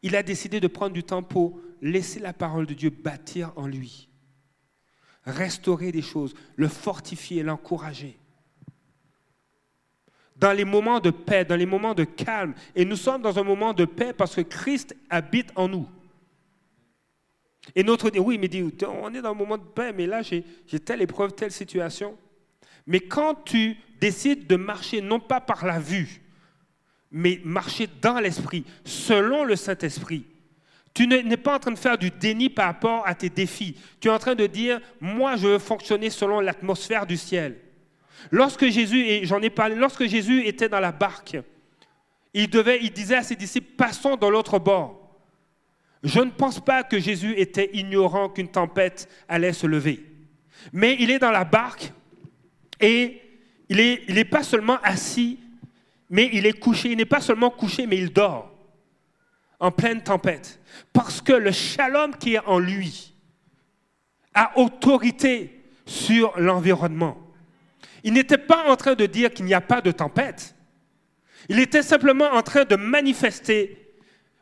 [0.00, 3.66] Il a décidé de prendre du temps pour laisser la parole de Dieu bâtir en
[3.66, 4.08] lui,
[5.24, 8.16] restaurer des choses, le fortifier, l'encourager.
[10.36, 13.44] Dans les moments de paix, dans les moments de calme, et nous sommes dans un
[13.44, 15.88] moment de paix parce que Christ habite en nous.
[17.74, 20.44] Et notre oui, mais dit, on est dans un moment de paix, mais là, j'ai
[20.80, 22.16] telle épreuve, telle situation.
[22.86, 26.20] Mais quand tu décides de marcher non pas par la vue,
[27.10, 30.24] mais marcher dans l'esprit, selon le Saint-Esprit,
[30.94, 33.76] tu n'es pas en train de faire du déni par rapport à tes défis.
[34.00, 37.58] Tu es en train de dire, moi, je veux fonctionner selon l'atmosphère du ciel.
[38.30, 41.38] Lorsque Jésus, et j'en ai parlé, lorsque Jésus était dans la barque,
[42.34, 45.01] il, devait, il disait à ses disciples, passons dans l'autre bord.
[46.02, 50.04] Je ne pense pas que Jésus était ignorant qu'une tempête allait se lever.
[50.72, 51.92] Mais il est dans la barque
[52.80, 53.20] et
[53.68, 53.76] il
[54.08, 55.38] n'est pas seulement assis,
[56.10, 56.90] mais il est couché.
[56.90, 58.52] Il n'est pas seulement couché, mais il dort
[59.60, 60.60] en pleine tempête.
[60.92, 63.14] Parce que le shalom qui est en lui
[64.34, 67.16] a autorité sur l'environnement.
[68.02, 70.56] Il n'était pas en train de dire qu'il n'y a pas de tempête.
[71.48, 73.81] Il était simplement en train de manifester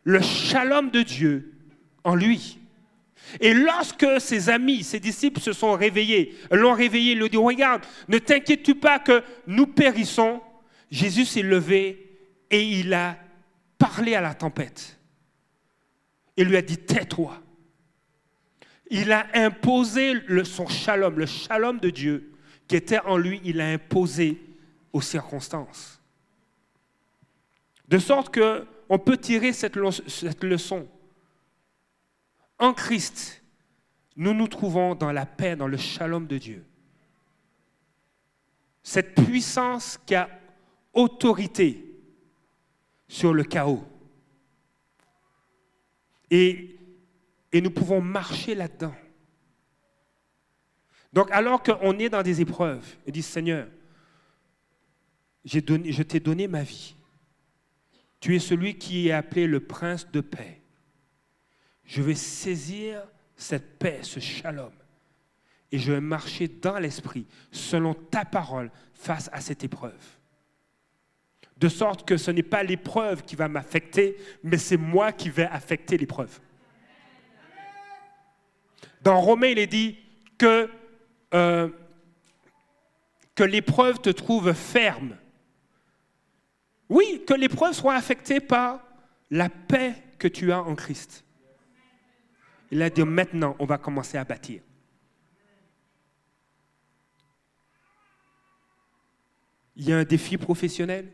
[0.04, 1.52] le shalom de Dieu
[2.04, 2.58] en lui.
[3.40, 8.18] Et lorsque ses amis, ses disciples se sont réveillés, l'ont réveillé, lui dit, regarde, ne
[8.18, 10.40] t'inquiète-tu pas que nous périssons.
[10.90, 12.18] Jésus s'est levé
[12.50, 13.16] et il a
[13.78, 14.98] parlé à la tempête.
[16.36, 17.40] Il lui a dit, tais-toi.
[18.90, 22.30] Il a imposé son shalom, le shalom de Dieu
[22.70, 24.40] qui était en lui, il a imposé
[24.92, 26.00] aux circonstances.
[27.88, 30.88] De sorte que on peut tirer cette, leçon.
[32.58, 33.40] En Christ,
[34.16, 36.66] nous nous trouvons dans la paix, dans le shalom de Dieu.
[38.82, 40.28] Cette puissance qui a
[40.92, 41.84] autorité
[43.06, 43.84] sur le chaos.
[46.28, 46.76] Et,
[47.54, 48.94] nous pouvons marcher là-dedans.
[51.12, 53.68] Donc alors qu'on est dans des épreuves, il dit Seigneur,
[55.44, 56.96] je t'ai donné ma vie.
[58.20, 60.60] Tu es celui qui est appelé le prince de paix.
[61.84, 63.02] Je vais saisir
[63.34, 64.72] cette paix, ce shalom,
[65.72, 70.00] et je vais marcher dans l'esprit, selon ta parole, face à cette épreuve.
[71.56, 75.46] De sorte que ce n'est pas l'épreuve qui va m'affecter, mais c'est moi qui vais
[75.46, 76.40] affecter l'épreuve.
[79.02, 79.98] Dans Romains, il est dit
[80.38, 80.70] que,
[81.34, 81.68] euh,
[83.34, 85.16] que l'épreuve te trouve ferme
[86.90, 88.84] oui, que l'épreuve soit affectée par
[89.30, 91.24] la paix que tu as en Christ.
[92.70, 94.60] Il a dit maintenant, on va commencer à bâtir.
[99.76, 101.10] Il y a un défi professionnel,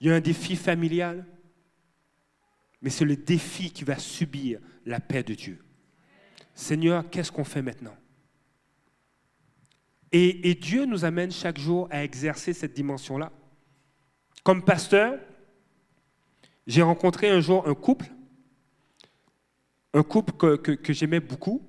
[0.00, 1.26] il y a un défi familial,
[2.80, 5.64] mais c'est le défi qui va subir la paix de Dieu.
[6.54, 7.96] Seigneur, qu'est-ce qu'on fait maintenant?
[10.14, 13.32] Et, Dieu nous amène chaque jour à exercer cette dimension-là.
[14.42, 15.18] Comme pasteur,
[16.66, 18.06] j'ai rencontré un jour un couple,
[19.94, 21.62] un couple que, j'aimais beaucoup,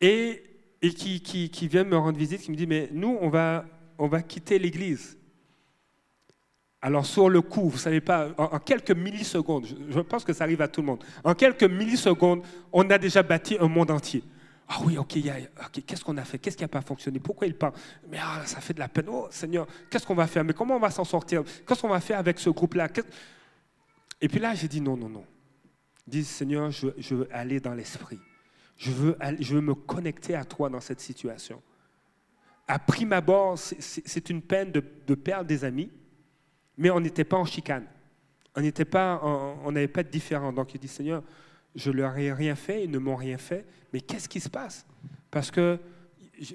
[0.00, 0.42] et,
[0.80, 3.64] qui, vient me rendre visite, qui me dit, mais nous, on va,
[3.98, 5.18] on va quitter l'Église.
[6.84, 10.60] Alors sur le coup, vous savez pas, en, quelques millisecondes, je, pense que ça arrive
[10.62, 12.42] à tout le monde, en quelques millisecondes,
[12.72, 14.24] on a déjà bâti un monde entier.
[14.74, 15.18] Ah oui, ok,
[15.86, 16.38] qu'est-ce qu'on a fait?
[16.38, 17.20] Qu'est-ce qui n'a pas fonctionné?
[17.20, 17.74] Pourquoi il parle
[18.08, 19.04] Mais ah, ça fait de la peine.
[19.06, 20.44] Oh Seigneur, qu'est-ce qu'on va faire?
[20.44, 21.42] Mais comment on va s'en sortir?
[21.66, 22.88] Qu'est-ce qu'on va faire avec ce groupe-là?
[24.22, 25.26] Et puis là, j'ai dit non, non, non.
[26.06, 28.18] Dis Seigneur, je, veux aller dans l'esprit.
[28.78, 31.60] Je veux, je veux me connecter à toi dans cette situation.
[32.66, 35.90] À prime abord, c'est une peine de, perdre des amis,
[36.78, 37.84] mais on n'était pas en chicane.
[38.56, 40.50] On n'était pas, on n'avait pas de différent.
[40.50, 41.22] Donc il dit Seigneur,
[41.74, 44.86] je leur ai rien fait, ils ne m'ont rien fait, mais qu'est-ce qui se passe?
[45.30, 45.78] Parce que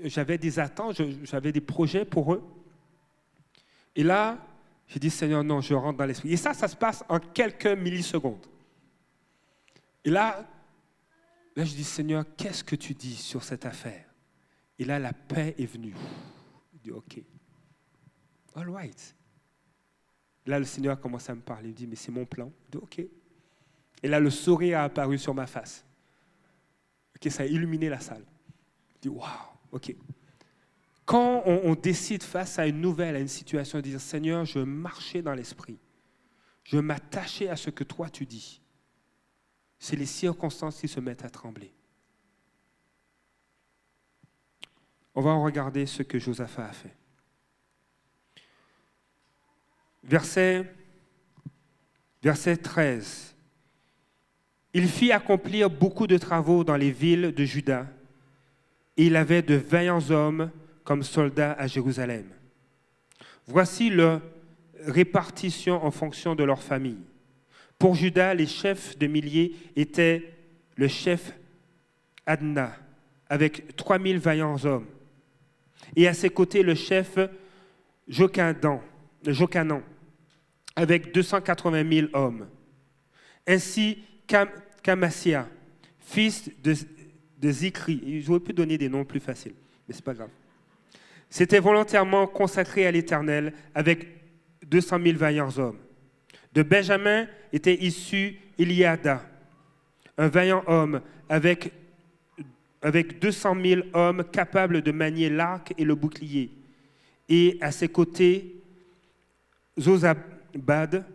[0.04, 2.44] j'avais des attentes, j'avais des projets pour eux.
[3.96, 4.38] Et là,
[4.88, 6.32] j'ai dit Seigneur, non, je rentre dans l'esprit.
[6.32, 8.46] Et ça, ça se passe en quelques millisecondes.
[10.04, 10.48] Et là,
[11.56, 14.06] là, je dis Seigneur, qu'est-ce que tu dis sur cette affaire?
[14.80, 15.96] Et là, la paix est venue.
[16.74, 17.22] Il dit OK.
[18.56, 19.16] All right.
[20.48, 21.70] Là, le Seigneur commence à me parler.
[21.70, 22.52] Il dit, mais c'est mon plan.
[22.66, 23.02] Je dis, OK.
[24.04, 25.86] Et là, le sourire a apparu sur ma face.
[27.16, 28.24] OK, ça a illuminé la salle.
[28.96, 29.28] Je dis, waouh,
[29.72, 29.96] OK.
[31.06, 35.22] Quand on, décide face à une nouvelle, à une situation, de dire, Seigneur, je marchais
[35.22, 35.80] dans l'esprit.
[36.66, 38.62] Je m'attachais à ce que toi tu dis.
[39.80, 41.74] C'est les circonstances qui se mettent à trembler.
[45.16, 46.98] On va regarder ce que Josaphat a fait.
[50.08, 50.74] verset,
[52.24, 53.36] verset 13.
[54.74, 57.88] Il fit accomplir beaucoup de travaux dans les villes de Juda,
[58.98, 60.52] et il avait de vaillants hommes
[60.84, 62.26] comme soldats à Jérusalem.
[63.48, 64.22] Voici leur
[64.86, 67.04] répartition en fonction de leur famille.
[67.80, 70.34] Pour Juda, les chefs de milliers étaient
[70.76, 71.34] le chef
[72.26, 72.76] Adna,
[73.30, 74.88] avec 3000 vaillants hommes,
[75.96, 77.18] et à ses côtés le chef
[78.08, 78.82] Jocanan,
[80.76, 82.48] avec 280 000 hommes.
[83.48, 84.00] Ainsi,
[84.84, 85.48] Kamassia,
[86.00, 86.76] fils de,
[87.40, 89.56] de Zikri, j'aurais pu donner des noms plus faciles,
[89.88, 90.30] mais ce n'est pas grave,
[91.30, 94.08] s'était volontairement consacré à l'Éternel avec
[94.66, 95.80] 200 000 vaillants hommes.
[96.54, 99.24] De Benjamin était issu Iliada,
[100.18, 101.72] un vaillant homme avec,
[102.82, 106.50] avec 200 000 hommes capables de manier l'arc et le bouclier.
[107.30, 108.56] Et à ses côtés,
[109.80, 110.18] Zozab,
[110.56, 111.06] Bad,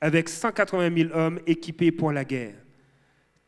[0.00, 2.54] avec 180 000 hommes équipés pour la guerre.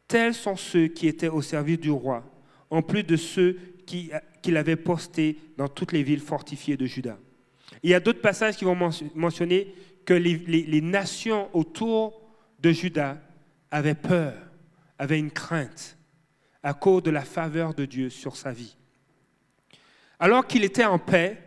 [0.09, 2.25] Tels sont ceux qui étaient au service du roi,
[2.71, 7.19] en plus de ceux qu'il avait postés dans toutes les villes fortifiées de Juda.
[7.83, 8.77] Il y a d'autres passages qui vont
[9.15, 12.21] mentionner que les, les nations autour
[12.59, 13.21] de Juda
[13.71, 14.35] avaient peur,
[14.99, 15.97] avaient une crainte
[16.63, 18.77] à cause de la faveur de Dieu sur sa vie.
[20.19, 21.39] Alors qu'il était en paix,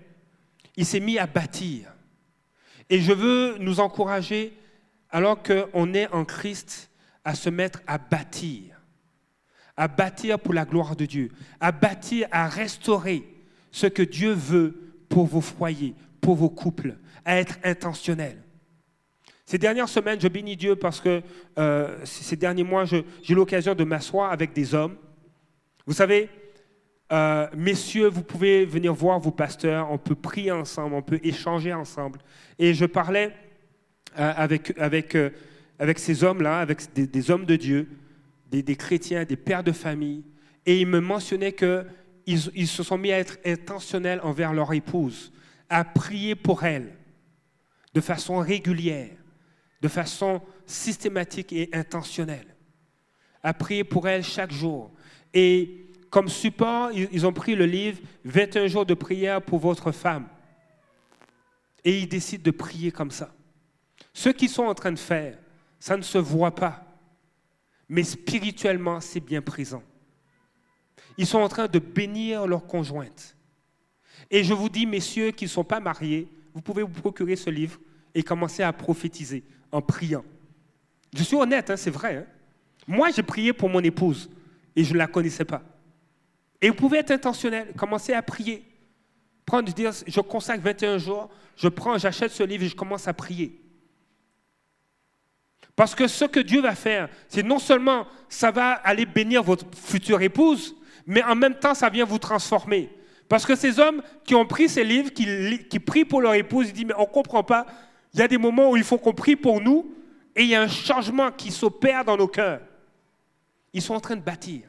[0.75, 1.93] il s'est mis à bâtir.
[2.89, 4.53] Et je veux nous encourager,
[5.13, 6.89] alors qu'on est en Christ,
[7.23, 8.81] à se mettre à bâtir,
[9.77, 11.29] à bâtir pour la gloire de Dieu,
[11.61, 13.23] à bâtir, à restaurer
[13.71, 18.41] ce que Dieu veut pour vos foyers, pour vos couples, à être intentionnel.
[19.45, 21.21] Ces dernières semaines, je bénis Dieu parce que
[21.59, 24.95] euh, ces derniers mois, j'ai eu l'occasion de m'asseoir avec des hommes.
[25.85, 26.29] Vous savez,
[27.11, 31.71] euh, messieurs, vous pouvez venir voir vos pasteurs, on peut prier ensemble, on peut échanger
[31.71, 32.19] ensemble.
[32.57, 33.31] Et je parlais
[34.15, 35.29] avec, avec, euh,
[35.79, 37.87] avec ces hommes-là, avec des, hommes de Dieu,
[38.51, 40.23] des, chrétiens, des pères de famille,
[40.65, 41.85] et ils me mentionnaient qu'ils
[42.55, 45.33] ils se sont mis à être intentionnels envers leur épouse,
[45.69, 46.93] à prier pour elle
[47.93, 49.15] de façon régulière,
[49.81, 52.55] de façon systématique et intentionnelle,
[53.41, 54.91] à prier pour elle chaque jour.
[55.33, 60.27] Et comme support, ils ont pris le livre 21 jours de prière pour votre femme.
[61.83, 63.33] Et ils décident de prier comme ça.
[64.13, 65.37] Ce qu'ils sont en train de faire,
[65.79, 66.85] ça ne se voit pas.
[67.89, 69.83] Mais spirituellement, c'est bien présent.
[71.17, 73.35] Ils sont en train de bénir leur conjointe.
[74.31, 77.49] Et je vous dis, messieurs qui ne sont pas mariés, vous pouvez vous procurer ce
[77.49, 77.79] livre
[78.15, 80.23] et commencer à prophétiser en priant.
[81.13, 82.17] Je suis honnête, hein, c'est vrai.
[82.17, 82.25] Hein.
[82.87, 84.29] Moi, j'ai prié pour mon épouse
[84.75, 85.63] et je ne la connaissais pas.
[86.61, 88.63] Et vous pouvez être intentionnel, commencer à prier.
[89.45, 93.13] Prendre, dire, je consacre 21 jours, je prends, j'achète ce livre et je commence à
[93.13, 93.62] prier.
[95.75, 99.65] Parce que ce que Dieu va faire, c'est non seulement ça va aller bénir votre
[99.75, 102.89] future épouse, mais en même temps, ça vient vous transformer.
[103.27, 106.73] Parce que ces hommes qui ont pris ces livres, qui, prient pour leur épouse, ils
[106.73, 107.65] disent, mais on ne comprend pas.
[108.13, 109.91] Il y a des moments où il faut qu'on prie pour nous,
[110.35, 112.61] et il y a un changement qui s'opère dans nos cœurs.
[113.73, 114.61] Ils sont en train de bâtir.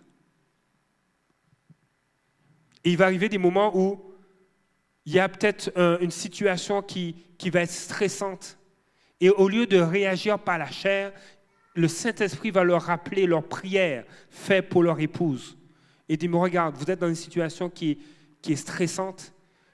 [2.83, 4.01] Et il va arriver des moments où
[5.05, 8.59] il y a peut-être une situation qui, qui va être stressante.
[9.25, 11.11] Et au lieu de réagir par la chair,
[11.75, 15.57] le Saint-Esprit va leur rappeler leur prière faite pour leur épouse.
[16.11, 17.99] Et dit, mais regarde, vous êtes dans une situation qui,
[18.47, 19.33] est stressante,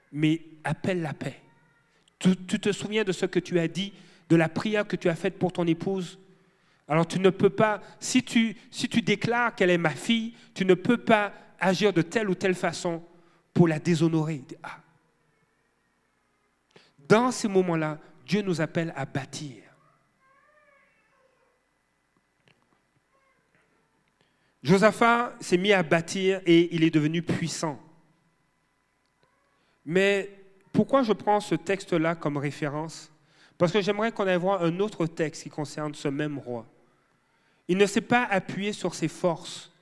[0.09, 1.35] mais appelle la paix.
[2.17, 3.91] Tu, tu, te souviens de ce que tu as dit,
[4.29, 6.17] de la prière que tu as faite pour ton épouse?
[6.87, 10.63] Alors tu ne peux pas, si tu, si tu déclares qu'elle est ma fille, tu
[10.63, 13.03] ne peux pas agir de telle ou telle façon
[13.53, 14.45] pour la déshonorer.
[14.63, 14.77] Ah.
[17.09, 17.99] Dans ces moments-là,
[18.31, 19.61] Dieu nous appelle à bâtir.
[24.63, 27.77] Josaphat s'est mis à bâtir et il est devenu puissant.
[29.83, 30.29] Mais
[30.71, 33.11] pourquoi je prends ce texte-là comme référence?
[33.57, 36.65] Parce que j'aimerais qu'on aille voir un autre texte qui concerne ce même roi.
[37.67, 39.73] Il ne s'est pas appuyé sur ses forces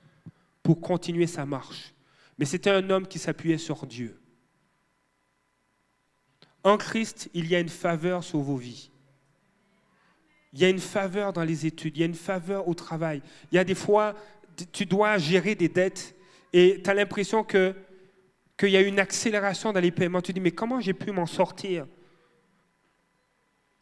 [0.64, 1.94] pour continuer sa marche,
[2.36, 4.20] mais c'était un homme qui s'appuyait sur Dieu.
[6.62, 8.90] En Christ, il y a une faveur sur vos vies.
[10.52, 13.22] Il y a une faveur dans les études, il y a une faveur au travail.
[13.50, 14.14] Il y a des fois,
[14.72, 16.14] tu dois gérer des dettes
[16.52, 17.74] et tu as l'impression que
[18.58, 20.20] qu'il y a une accélération dans les paiements.
[20.20, 21.86] Tu dis, mais comment j'ai pu m'en sortir?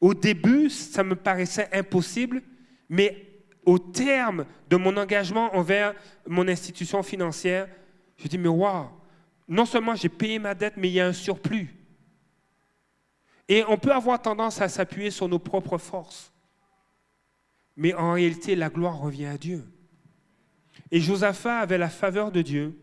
[0.01, 2.43] Au début, ça me paraissait impossible,
[2.89, 3.27] mais
[3.67, 5.95] au terme de mon engagement envers
[6.29, 7.69] mon institution financière,
[8.19, 8.89] je dis, mais waouh,
[9.49, 11.75] non seulement j'ai payé ma dette, mais il y a un surplus.
[13.49, 16.33] Et on peut avoir tendance à s'appuyer sur nos propres forces.
[17.77, 19.65] Mais en réalité, la gloire revient à Dieu.
[20.91, 22.79] Et Josaphat avait la faveur de Dieu.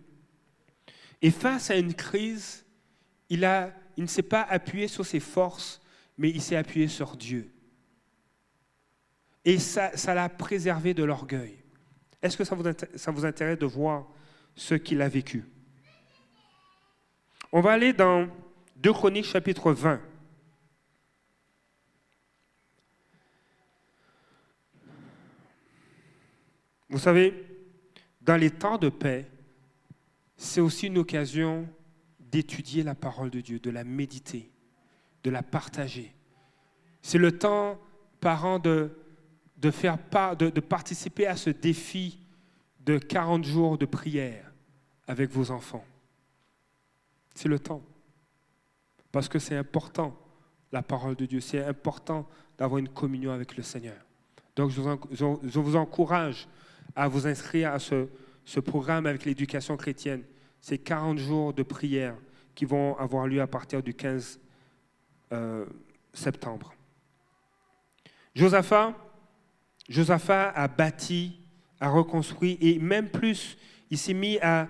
[1.21, 2.65] Et face à une crise,
[3.29, 5.81] il, a, il ne s'est pas appuyé sur ses forces,
[6.17, 7.51] mais il s'est appuyé sur Dieu.
[9.43, 11.57] Et ça, l'a préservé de l'orgueil.
[12.21, 12.63] Est-ce que ça vous,
[12.95, 14.07] ça vous intéresse de voir
[14.55, 15.45] ce qu'il a vécu?
[17.51, 18.27] On va aller dans
[18.77, 20.01] 2 Chroniques chapitre 20.
[26.89, 27.33] Vous savez,
[28.21, 29.29] dans les temps de paix,
[30.37, 31.67] c'est aussi une occasion
[32.19, 34.51] d'étudier la parole de Dieu, de la méditer,
[35.23, 36.13] de la partager.
[37.01, 37.79] C'est le temps,
[38.19, 38.91] parents, de,
[39.57, 42.19] de, participer à ce défi
[42.81, 44.51] de 40 jours de prière
[45.07, 45.85] avec vos enfants.
[47.33, 47.83] C'est le temps.
[49.11, 50.17] Parce que c'est important,
[50.71, 51.39] la parole de Dieu.
[51.39, 53.97] C'est important d'avoir une communion avec le Seigneur.
[54.55, 56.47] Donc je vous encourage
[56.95, 58.07] à vous inscrire à ce,
[58.61, 60.23] programme avec l'éducation chrétienne.
[60.61, 62.15] C'est 40 jours de prière
[62.53, 64.39] qui vont avoir lieu à partir du 15
[65.33, 65.65] euh,
[66.13, 66.73] septembre.
[68.33, 68.93] Josaphat,
[69.89, 71.39] Josaphat a bâti,
[71.79, 73.57] a reconstruit et même plus,
[73.89, 74.67] il s'est mis à,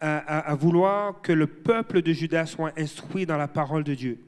[0.00, 4.18] à, à, vouloir que le peuple de Juda soit instruit dans la parole de Dieu.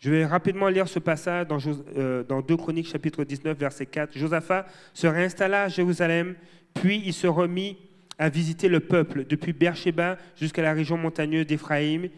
[0.00, 1.58] Je vais rapidement lire ce passage dans,
[1.96, 4.16] euh, dans 2 Chroniques chapitre 19 verset 4.
[4.16, 6.34] Josaphat se réinstalla à Jérusalem
[6.74, 7.76] puis il se remit
[8.18, 12.08] à visiter le peuple depuis Beersheba jusqu'à la région montagneuse d'Éphraïm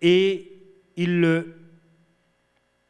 [0.00, 0.52] et
[0.96, 1.54] il le,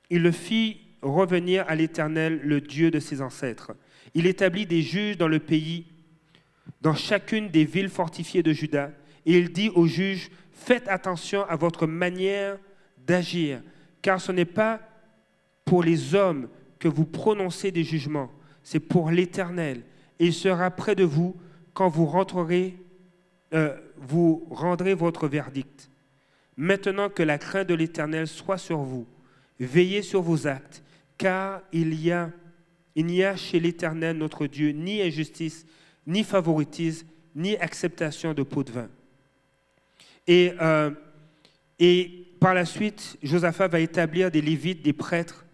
[0.09, 3.72] il le fit revenir à l'Éternel, le Dieu de ses ancêtres.
[4.14, 5.87] Il établit des juges dans le pays,
[6.81, 8.92] dans chacune des villes fortifiées de Juda,
[9.27, 12.57] et il dit aux juges, faites attention à votre manière
[13.07, 13.61] d'agir,
[14.03, 14.80] car ce n'est pas
[15.64, 18.30] pour les hommes que vous prononcez des jugements,
[18.62, 19.82] c'est pour l'Éternel
[20.18, 21.36] il sera près de vous
[21.74, 22.76] quand vous rentrerez,
[23.55, 25.90] euh, vous rendrez votre verdict.
[26.57, 29.07] Maintenant que la crainte de l'Éternel soit sur vous,
[29.61, 30.82] veillez sur vos actes,
[31.16, 35.66] car il n'y a chez l'Éternel notre Dieu ni injustice,
[36.07, 38.88] ni favoritisme, ni acceptation de pot de vin.
[40.26, 40.90] Et, euh,
[41.78, 45.45] et par la suite, Josaphat va établir des lévites, des prêtres,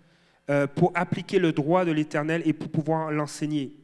[0.50, 3.74] euh, pour appliquer le droit de l'Éternel et pour pouvoir l'enseigner.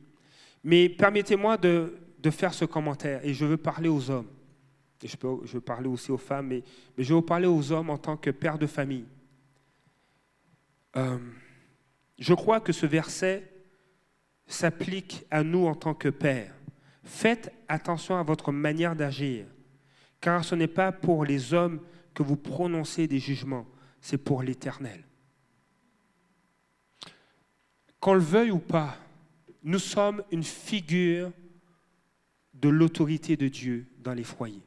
[0.62, 1.94] Mais permettez-moi de,
[2.30, 4.28] faire ce commentaire, et je veux parler aux hommes.
[5.02, 6.62] Je, peux, je veux parler aussi aux femmes, mais,
[6.98, 9.06] je veux parler aux hommes en tant que père de famille.
[10.96, 11.16] Euh,
[12.18, 13.50] je crois que ce verset
[14.46, 16.52] s'applique à nous en tant que père.
[17.02, 19.46] Faites attention à votre manière d'agir,
[20.20, 21.80] car ce n'est pas pour les hommes
[22.14, 23.66] que vous prononcez des jugements,
[24.00, 25.04] c'est pour l'Éternel.
[28.00, 28.96] Qu'on le veuille ou pas,
[29.62, 31.32] nous sommes une figure
[32.54, 34.62] de l'autorité de Dieu dans les foyers.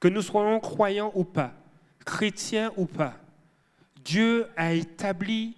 [0.00, 1.54] Que nous soyons croyants ou pas,
[2.04, 3.18] chrétiens ou pas,
[4.04, 5.56] Dieu a établi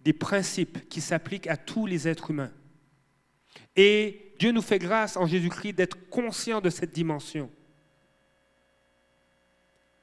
[0.00, 2.52] des principes qui s'appliquent à tous les êtres humains.
[3.76, 7.48] Et Dieu nous fait grâce en Jésus-Christ d'être conscients de cette dimension.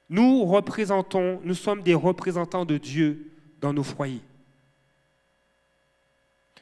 [0.09, 3.31] Nous représentons, nous sommes des représentants de Dieu
[3.61, 4.21] dans nos foyers.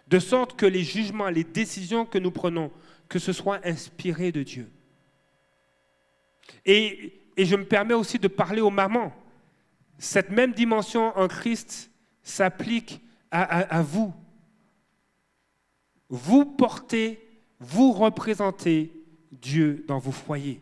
[0.07, 2.71] de sorte que les jugements, les décisions que nous prenons,
[3.09, 4.69] que ce soit inspiré de Dieu.
[6.65, 9.13] Et, je me permets aussi de parler aux mamans.
[9.99, 11.91] Cette même dimension en Christ
[12.23, 14.13] s'applique à, vous.
[16.09, 17.19] Vous portez,
[17.59, 18.91] vous représentez
[19.31, 20.61] Dieu dans vos foyers.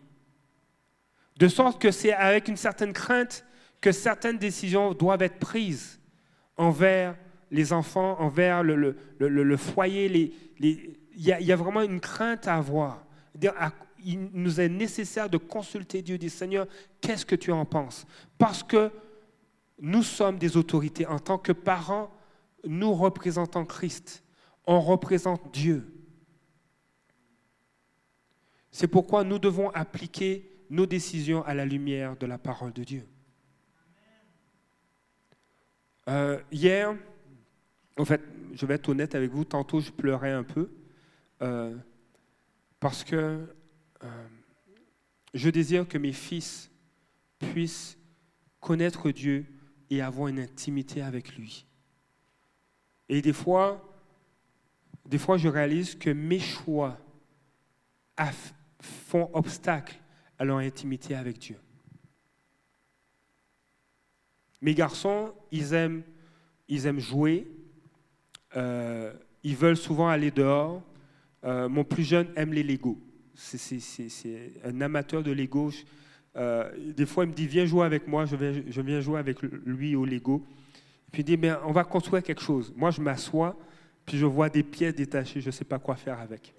[1.37, 3.45] De sorte que c'est avec une certaine crainte
[3.81, 5.99] que certaines décisions doivent être prises
[6.57, 7.15] envers
[7.51, 10.33] les enfants, envers le, foyer.
[10.59, 13.05] il, y a, vraiment une crainte à avoir.
[14.03, 16.67] Il nous est nécessaire de consulter Dieu, dire Seigneur,
[17.01, 18.05] qu'est-ce que tu en penses?
[18.37, 18.91] Parce que
[19.79, 21.05] nous sommes des autorités.
[21.05, 22.09] En tant que parents,
[22.63, 24.23] nous représentons Christ.
[24.65, 25.91] On représente Dieu.
[28.71, 33.05] C'est pourquoi nous devons appliquer nos décisions à la lumière de la parole de Dieu.
[36.07, 36.95] Euh, hier,
[37.97, 38.21] en fait,
[38.53, 40.69] je vais être honnête avec vous, tantôt je pleurais un peu
[41.41, 41.75] euh,
[42.79, 43.47] parce que
[44.03, 44.27] euh,
[45.33, 46.69] je désire que mes fils
[47.39, 47.97] puissent
[48.59, 49.45] connaître Dieu
[49.89, 51.65] et avoir une intimité avec lui.
[53.09, 53.83] Et des fois,
[55.05, 56.97] des fois, je réalise que mes choix
[58.79, 59.99] font obstacle
[60.37, 61.57] à leur intimité avec Dieu.
[64.61, 66.03] Mes garçons, ils aiment,
[66.67, 67.47] ils aiment jouer,
[68.55, 69.13] euh,
[69.43, 70.81] ils veulent souvent aller dehors.
[71.43, 72.99] Euh, mon plus jeune aime les Legos.
[73.35, 75.71] C'est un amateur de Lego.
[76.35, 79.95] Euh, des fois, il me dit Viens jouer avec moi, je, viens jouer avec lui
[79.95, 80.43] au Lego.
[81.11, 82.73] Puis il dit On va construire quelque chose.
[82.75, 83.55] Moi, je m'assois,
[84.05, 86.53] puis je vois des pièces détachées, je ne sais pas quoi faire avec.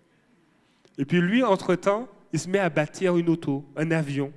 [0.98, 4.32] Et puis lui, entre-temps, il se met à bâtir une auto, un avion.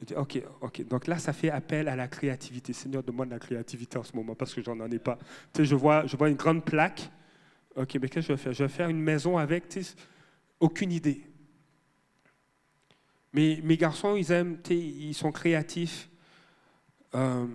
[0.00, 0.86] Il dit, ok, ok.
[0.88, 2.72] Donc là, ça fait appel à la créativité.
[2.72, 5.18] Seigneur, demande la créativité en ce moment parce que j'en en ai pas.
[5.52, 7.10] Tu sais, je vois, je vois une grande plaque.
[7.76, 8.52] Ok, mais qu'est-ce que je vais faire?
[8.52, 9.78] Je vais faire une maison avec,
[10.60, 11.22] aucune idée.
[13.32, 16.08] Mais mes garçons, ils aiment, tu sais, ils sont créatifs.
[17.14, 17.46] Euh,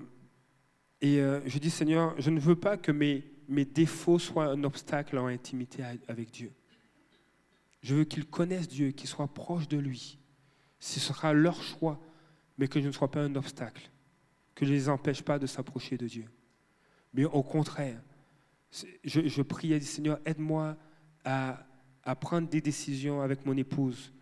[1.02, 4.64] et euh, je dis, Seigneur, je ne veux pas que mes, mes défauts soient un
[4.64, 6.52] obstacle en intimité avec Dieu.
[7.82, 10.20] Je veux qu'ils connaissent Dieu, qu'ils soient proches de lui.
[10.80, 12.00] Ce sera leur choix,
[12.58, 13.90] mais que je ne sois pas un obstacle,
[14.56, 16.26] que je ne les empêche pas de s'approcher de Dieu.
[17.14, 18.02] Mais au contraire,
[19.04, 20.78] je, prie à Seigneur, aide-moi
[21.24, 24.14] à prendre des décisions avec mon épouse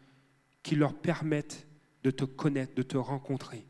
[0.64, 1.68] qui leur permettent
[2.04, 3.66] de te connaître, de te rencontrer.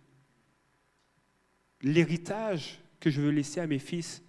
[1.82, 4.22] L'héritage que je veux laisser à mes fils,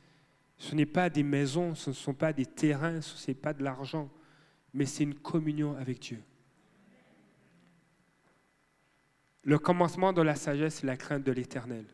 [0.56, 3.62] ce n'est pas des maisons, ce ne sont pas des terrains, ce n'est pas de
[3.62, 4.10] l'argent,
[4.72, 6.22] mais c'est une communion avec Dieu.
[9.42, 11.84] Le commencement de la sagesse, c'est la crainte de l'éternel.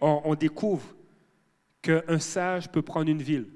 [0.00, 0.94] Or, on découvre
[1.80, 3.48] qu'un sage peut prendre une ville.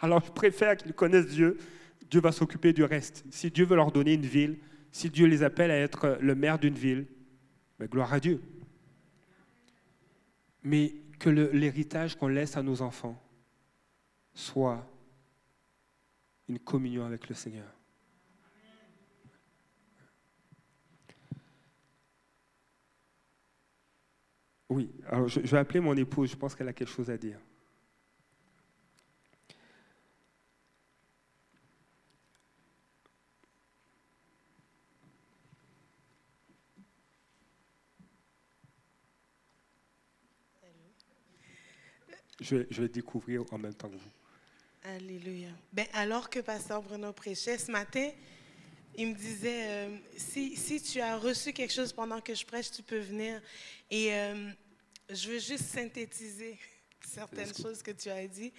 [0.00, 1.58] Alors, je préfère qu'ils connaissent Dieu.
[2.10, 3.24] Dieu va s'occuper du reste.
[3.30, 4.58] Si Dieu veut leur donner une ville,
[4.92, 7.06] si Dieu les appelle à être le maire d'une ville,
[7.78, 8.40] ben, gloire à Dieu.
[10.62, 13.20] Mais que l'héritage qu'on laisse à nos enfants
[14.34, 14.86] soit
[16.48, 17.66] une communion avec le Seigneur.
[24.70, 27.38] Oui, alors je, vais appeler mon épouse, je pense qu'elle a quelque chose à dire.
[42.40, 44.10] Je vais découvrir en même temps que vous.
[44.98, 45.50] Alléluia.
[45.72, 48.10] Ben, alors que Pasteur Bruno prêchait ce matin,
[48.96, 52.72] il me disait, euh, si, si, tu as reçu quelque chose pendant que je prêche,
[52.72, 53.40] tu peux venir.
[53.92, 54.50] Et euh,
[55.08, 56.58] je veux juste synthétiser
[57.06, 58.52] certaines choses que tu as dit,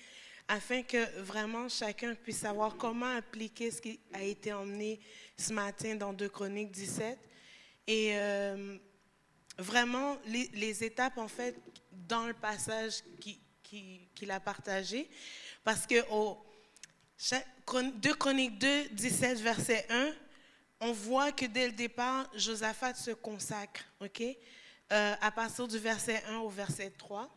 [0.47, 5.01] afin que vraiment chacun puisse savoir comment appliquer ce qui a été emmené
[5.35, 7.19] ce matin dans 2 Chroniques 17.
[7.87, 8.77] Et euh,
[9.57, 11.59] vraiment, les, les, étapes, en fait,
[11.91, 13.41] dans le passage qu'il
[14.15, 15.09] qui, a partagé.
[15.63, 16.37] Parce que au
[17.71, 20.11] 2 Chroniques 2, 17, verset 1,
[20.81, 24.23] on voit que dès le départ, Josaphat se consacre, ok?
[24.91, 27.29] Euh, à partir du verset 1 au verset 3.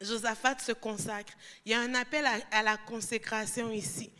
[0.00, 1.32] Josaphat se consacre.
[1.64, 4.10] Il y a un appel à, à, la consécration ici.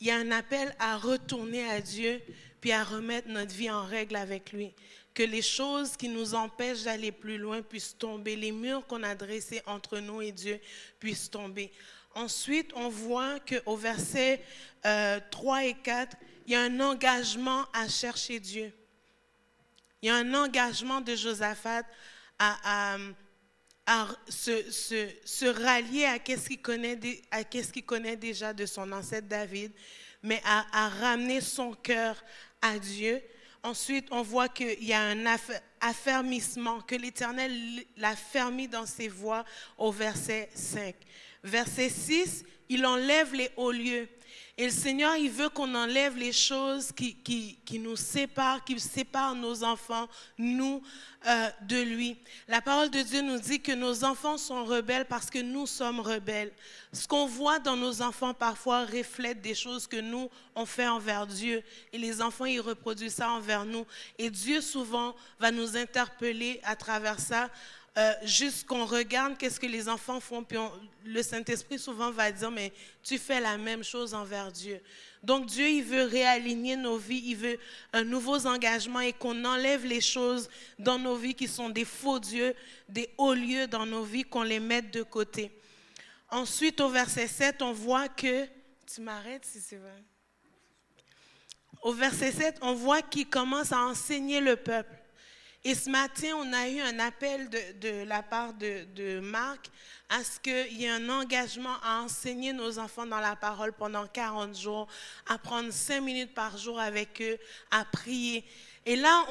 [0.00, 2.22] Il y a un appel à retourner à Dieu,
[2.60, 4.72] puis à remettre notre vie en règle avec lui.
[5.14, 9.14] Que les choses qui nous empêchent d'aller plus loin puissent tomber, les murs qu'on a
[9.14, 10.60] dressés entre nous et Dieu
[10.98, 11.72] puissent tomber.
[12.14, 14.42] Ensuite, on voit qu'au verset
[14.82, 18.72] 3 euh, et 4, il y a un engagement à chercher Dieu.
[20.02, 21.84] Il y a un engagement de Josaphat
[22.38, 22.96] à,
[24.28, 29.72] se, rallier à qu'est-ce qu'il connaît, déjà de son ancêtre David,
[30.22, 32.22] mais à, ramener son cœur
[32.60, 33.22] à Dieu.
[33.62, 39.06] Ensuite, on voit qu'il y a un aff- affermissement, que l'Éternel l'a fermi dans ses
[39.06, 39.44] voies
[39.78, 40.96] au verset 5.
[41.44, 44.08] Verset 6, il enlève les hauts lieux.
[44.58, 49.34] Et le Seigneur, il veut qu'on enlève les choses qui, qui, nous séparent, qui séparent
[49.34, 50.82] nos enfants, nous,
[51.26, 52.18] euh, de lui.
[52.48, 56.00] La parole de Dieu nous dit que nos enfants sont rebelles parce que nous sommes
[56.00, 56.52] rebelles.
[56.92, 61.26] Ce qu'on voit dans nos enfants parfois reflète des choses que nous, on fait envers
[61.26, 61.62] Dieu.
[61.94, 63.86] Et les enfants, ils reproduisent ça envers nous.
[64.18, 67.48] Et Dieu, souvent, va nous interpeller à travers ça.
[67.98, 70.56] Euh, juste qu'on regarde qu'est-ce que les enfants font, puis
[71.04, 72.72] le Saint-Esprit souvent va dire, mais
[73.02, 74.80] tu fais la même chose envers Dieu.
[75.22, 77.58] Donc Dieu, il veut réaligner nos vies, il veut
[77.92, 82.18] un nouveau engagement et qu'on enlève les choses dans nos vies qui sont des faux
[82.18, 82.54] dieux,
[82.88, 85.50] des hauts lieux dans nos vies, qu'on les mette de côté.
[86.30, 88.46] Ensuite, au verset 7, on voit que,
[88.86, 90.02] tu m'arrêtes si c'est vrai.
[91.82, 95.01] Au verset 7, on voit qu'il commence à enseigner le peuple.
[95.64, 99.70] Et ce matin, on a eu un appel de, la part de, Marc
[100.08, 104.06] à ce qu'il y ait un engagement à enseigner nos enfants dans la parole pendant
[104.06, 104.88] 40 jours,
[105.26, 107.38] à prendre 5 minutes par jour avec eux,
[107.70, 108.44] à prier.
[108.84, 109.24] Et là,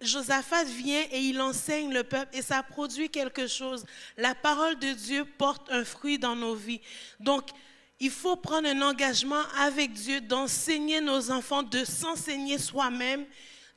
[0.00, 3.84] Josaphat vient et il enseigne le peuple et ça produit quelque chose.
[4.16, 6.80] La parole de Dieu porte un fruit dans nos vies.
[7.20, 7.50] Donc,
[8.00, 13.26] il faut prendre un engagement avec Dieu, d'enseigner nos enfants, de s'enseigner soi-même,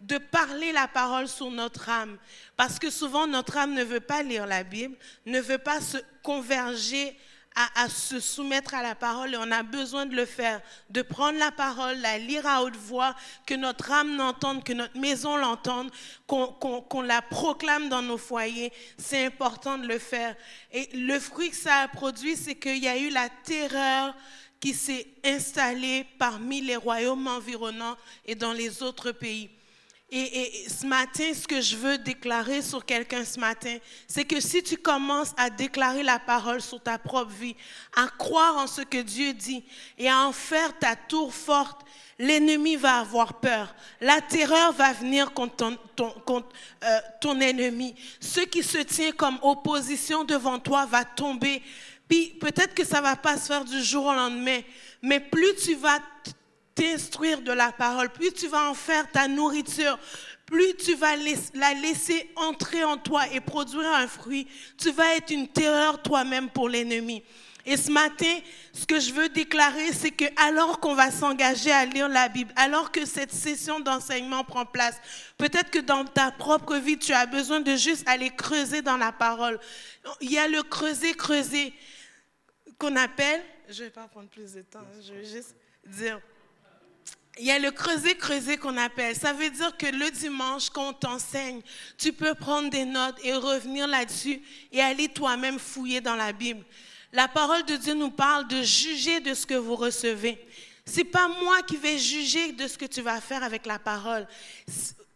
[0.01, 2.17] de parler la parole sur notre âme.
[2.57, 4.95] Parce que souvent, notre âme ne veut pas lire la Bible,
[5.25, 7.15] ne veut pas se converger
[7.55, 11.37] à, se soumettre à la parole et on a besoin de le faire, de prendre
[11.37, 13.13] la parole, la lire à haute voix,
[13.45, 15.91] que notre âme l'entende, que notre maison l'entende,
[16.27, 18.71] qu'on la proclame dans nos foyers.
[18.97, 20.35] C'est important de le faire.
[20.71, 24.15] Et le fruit que ça a produit, c'est qu'il y a eu la terreur
[24.61, 29.49] qui s'est installée parmi les royaumes environnants et dans les autres pays.
[30.13, 34.61] Et, ce matin, ce que je veux déclarer sur quelqu'un ce matin, c'est que si
[34.61, 37.55] tu commences à déclarer la parole sur ta propre vie,
[37.95, 39.63] à croire en ce que Dieu dit
[39.97, 41.85] et à en faire ta tour forte,
[42.19, 43.73] l'ennemi va avoir peur.
[44.01, 45.55] La terreur va venir contre
[45.95, 46.49] ton, contre,
[46.83, 47.95] euh, ton ennemi.
[48.19, 51.63] Ce qui se tient comme opposition devant toi va tomber.
[52.09, 54.59] Puis peut-être que ça va pas se faire du jour au lendemain,
[55.01, 55.99] mais plus tu vas
[56.75, 59.97] t'instruire de la parole, plus tu vas en faire ta nourriture,
[60.45, 64.47] plus tu vas la laisser entrer en toi et produire un fruit,
[64.77, 67.23] tu vas être une terreur toi-même pour l'ennemi.
[67.65, 68.39] Et ce matin,
[68.73, 72.51] ce que je veux déclarer, c'est que alors qu'on va s'engager à lire la Bible,
[72.55, 74.99] alors que cette session d'enseignement prend place,
[75.37, 79.11] peut-être que dans ta propre vie, tu as besoin de juste aller creuser dans la
[79.11, 79.59] parole.
[80.21, 81.73] Il y a le creuser, creuser
[82.79, 85.55] qu'on appelle, je ne vais pas prendre plus de temps, hein, je vais juste
[85.85, 86.19] dire,
[87.39, 89.15] il y a le creuser, creuser qu'on appelle.
[89.15, 91.61] Ça veut dire que le dimanche, quand on t'enseigne,
[91.97, 96.63] tu peux prendre des notes et revenir là-dessus et aller toi-même fouiller dans la Bible.
[97.13, 100.45] La parole de Dieu nous parle de juger de ce que vous recevez.
[100.85, 104.27] C'est pas moi qui vais juger de ce que tu vas faire avec la parole.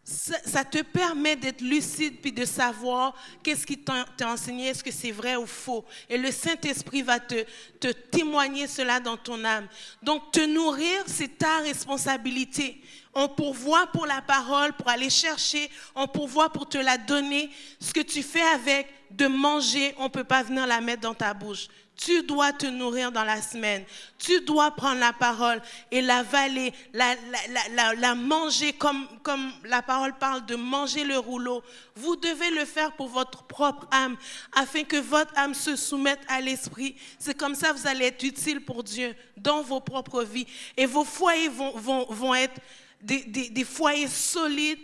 [0.08, 4.92] Ça, te permet d'être lucide puis de savoir qu'est-ce qui t'a t'a enseigné, est-ce que
[4.92, 5.84] c'est vrai ou faux.
[6.08, 7.44] Et le Saint-Esprit va te,
[7.80, 9.66] te témoigner cela dans ton âme.
[10.04, 12.80] Donc, te nourrir, c'est ta responsabilité.
[13.14, 17.50] On pourvoit pour la parole, pour aller chercher, on pourvoit pour te la donner.
[17.80, 21.14] Ce que tu fais avec, de manger, on ne peut pas venir la mettre dans
[21.14, 21.66] ta bouche.
[21.96, 23.84] Tu dois te nourrir dans la semaine.
[24.18, 29.80] Tu dois prendre la parole et l'avaler, la, la, la, la, manger comme, comme la
[29.80, 31.62] parole parle de manger le rouleau.
[31.94, 34.16] Vous devez le faire pour votre propre âme,
[34.54, 36.96] afin que votre âme se soumette à l'esprit.
[37.18, 40.46] C'est comme ça que vous allez être utile pour Dieu dans vos propres vies.
[40.76, 42.60] Et vos foyers vont, vont, vont être
[43.00, 44.80] des, des, des foyers solides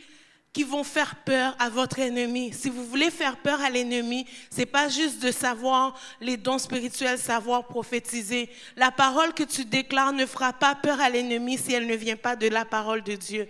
[0.53, 2.53] qui vont faire peur à votre ennemi.
[2.53, 7.19] Si vous voulez faire peur à l'ennemi, c'est pas juste de savoir les dons spirituels,
[7.19, 8.51] savoir prophétiser.
[8.77, 12.17] La parole que tu déclares ne fera pas peur à l'ennemi si elle ne vient
[12.17, 13.49] pas de la parole de Dieu.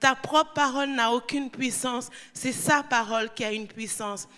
[0.00, 4.28] Ta propre parole n'a aucune puissance, c'est sa parole qui a une puissance.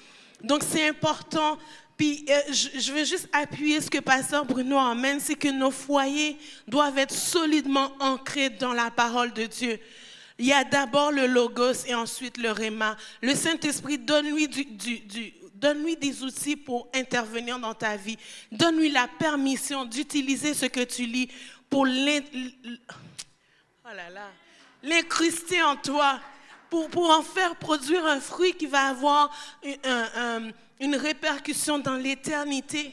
[0.42, 1.58] Donc c'est important
[1.96, 6.36] puis euh, je, veux juste appuyer ce que Pasteur Bruno emmène, c'est que nos foyers
[6.68, 9.80] doivent être solidement ancrés dans la parole de Dieu.
[10.38, 12.96] Il y a d'abord le logos et ensuite le réma.
[13.22, 14.48] Le Saint-Esprit, donne-lui
[15.96, 18.18] des outils pour intervenir dans ta vie.
[18.52, 21.30] Donne-lui la permission d'utiliser ce que tu lis
[21.70, 21.86] pour oh
[24.82, 26.20] l'incruster en toi,
[26.68, 29.34] pour, en faire produire un fruit qui va avoir
[30.80, 32.92] une répercussion dans l'éternité.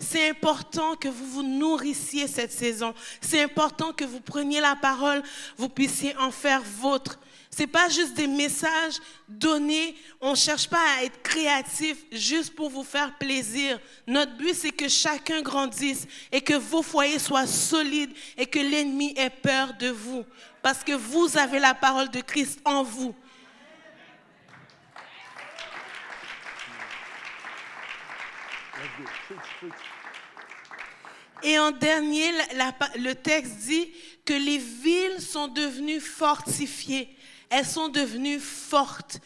[0.00, 2.94] C'est important que vous vous nourrissiez cette saison.
[3.20, 5.22] C'est important que vous preniez la parole,
[5.56, 7.18] vous puissiez en faire vôtre.
[7.50, 9.96] C'est pas juste des messages donnés.
[10.20, 13.80] On cherche pas à être créatif juste pour vous faire plaisir.
[14.06, 19.12] Notre but, c'est que chacun grandisse et que vos foyers soient solides et que l'ennemi
[19.16, 20.24] ait peur de vous.
[20.62, 23.12] Parce que vous avez la parole de Christ en vous.
[31.42, 32.32] Et en dernier,
[32.96, 33.90] le texte dit
[34.24, 37.16] que les villes sont devenues fortifiées.
[37.50, 39.20] Elles sont devenues fortes.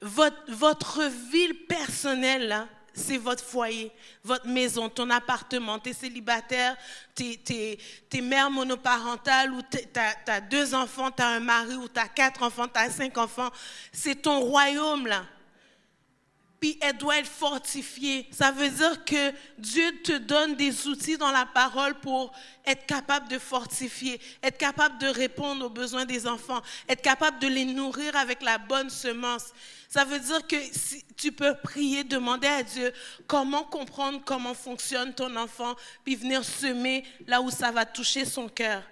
[0.00, 3.90] Votre, ville personnelle, c'est votre foyer,
[4.22, 5.78] votre maison, ton appartement.
[5.78, 6.76] Tu es célibataire,
[7.14, 11.98] tu es, mère monoparentale ou tu as, deux enfants, tu as un mari ou tu
[11.98, 13.50] as quatre enfants, tu as cinq enfants.
[13.92, 15.24] C'est ton royaume là
[16.64, 18.26] puis elle doit être fortifiée.
[18.30, 22.32] Ça veut dire que Dieu te donne des outils dans la parole pour
[22.64, 27.48] être capable de fortifier, être capable de répondre aux besoins des enfants, être capable de
[27.48, 29.52] les nourrir avec la bonne semence.
[29.90, 30.56] Ça veut dire que
[31.18, 32.94] tu peux prier, demander à Dieu
[33.26, 38.48] comment comprendre comment fonctionne ton enfant, puis venir semer là où ça va toucher son
[38.48, 38.82] cœur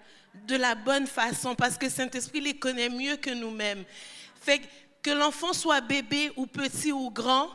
[0.46, 3.84] de la bonne façon, parce que Saint-Esprit les connaît mieux que nous-mêmes.
[4.42, 4.60] Fait
[5.00, 7.48] que l'enfant soit bébé ou petit ou grand,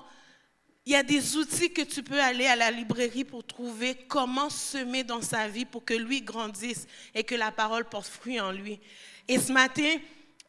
[0.87, 4.49] il y a des outils que tu peux aller à la librairie pour trouver comment
[4.49, 8.53] semer dans sa vie pour que lui grandisse et que la parole porte fruit en
[8.53, 8.79] lui.
[9.27, 9.97] Et ce matin,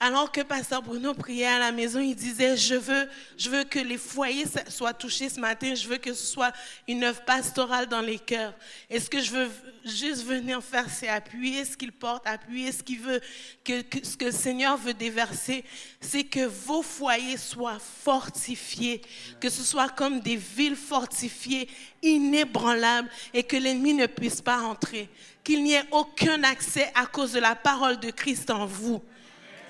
[0.01, 3.81] alors que Pasteur Bruno priait à la maison, il disait, je veux, je veux que
[3.81, 6.53] les foyers soient touchés ce matin, je veux que ce soit
[6.87, 8.55] une œuvre pastorale dans les cœurs.
[8.89, 9.51] Et ce que je veux
[9.85, 13.21] juste venir faire, c'est appuyer ce qu'il porte, appuyer ce qu'il veut,
[13.65, 15.65] que, ce que le Seigneur veut déverser,
[16.01, 19.03] c'est que vos foyers soient fortifiés,
[19.41, 21.69] que ce soit comme des villes fortifiées,
[22.05, 25.09] inébranlables, et que l'ennemi ne puisse pas entrer,
[25.43, 29.03] qu'il n'y ait aucun accès à cause de la parole de Christ en vous.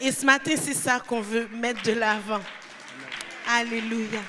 [0.01, 2.43] Et ce matin, c'est ça qu'on veut mettre de l'avant.
[3.49, 4.21] Alléluia.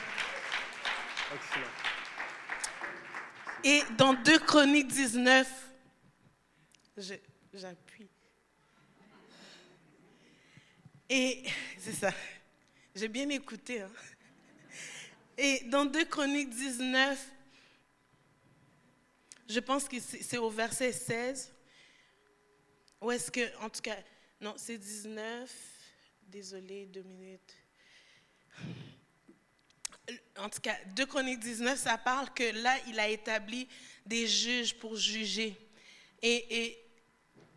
[3.64, 5.48] Et dans 2 Chroniques 19,
[7.54, 8.10] j'appuie.
[11.10, 11.44] Et
[11.78, 12.12] c'est ça.
[12.96, 13.82] J'ai bien écouté.
[13.82, 13.90] Hein.
[15.38, 17.20] Et dans 2 Chroniques 19,
[19.48, 21.54] je pense que c'est au verset 16,
[23.02, 23.98] où est-ce que, en tout cas,
[24.42, 25.52] non, c'est 19.
[26.28, 27.58] Désolé, deux minutes.
[30.38, 33.68] En tout cas, 2 Chroniques 19, ça parle que là, il a établi
[34.06, 35.58] des juges pour juger.
[36.22, 36.78] Et,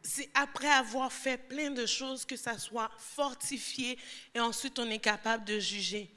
[0.05, 3.97] c'est après avoir fait plein de choses que ça soit fortifié
[4.35, 6.11] et ensuite on est capable de juger.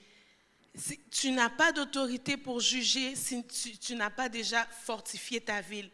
[1.12, 3.46] tu n'as pas d'autorité pour juger si
[3.80, 5.92] tu n'as pas déjà fortifié ta ville.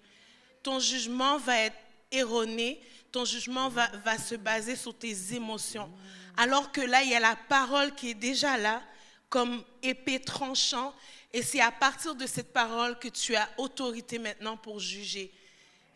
[0.63, 1.75] Ton jugement va être
[2.11, 2.81] erroné
[3.11, 5.91] ton jugement va, se baser sur tes émotions.
[6.37, 8.81] Alors que là, il y a la parole qui est déjà là,
[9.29, 10.93] comme épée tranchant,
[11.33, 15.31] et c'est à partir de cette parole que tu as autorité maintenant pour juger.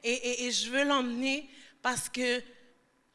[0.03, 1.49] Et je veux l'emmener
[1.81, 2.41] parce que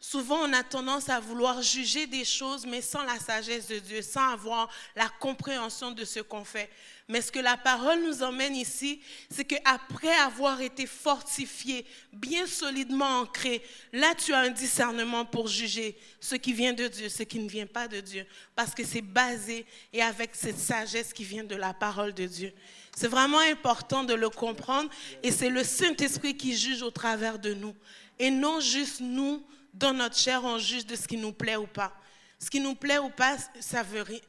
[0.03, 4.01] Souvent, on a tendance à vouloir juger des choses, mais sans la sagesse de Dieu,
[4.01, 6.71] sans avoir la compréhension de ce qu'on fait.
[7.07, 11.85] Mais ce que la parole nous emmène ici, c'est qu'après avoir été fortifié,
[12.15, 17.11] bien solidement ancré, là, tu as un discernement pour juger ce qui vient de Dieu,
[17.11, 18.25] ce qui ne vient pas de Dieu,
[18.57, 22.55] parce que c'est basé et avec cette sagesse qui vient de la parole de Dieu.
[22.97, 24.89] C'est vraiment important de le comprendre
[25.23, 27.75] et c'est le Saint-Esprit qui juge au travers de nous
[28.19, 31.67] et non juste nous dans notre chair, on juge de ce qui nous plaît ou
[31.67, 31.93] pas.
[32.39, 34.21] Ce qui nous plaît ou pas, ça veut rien.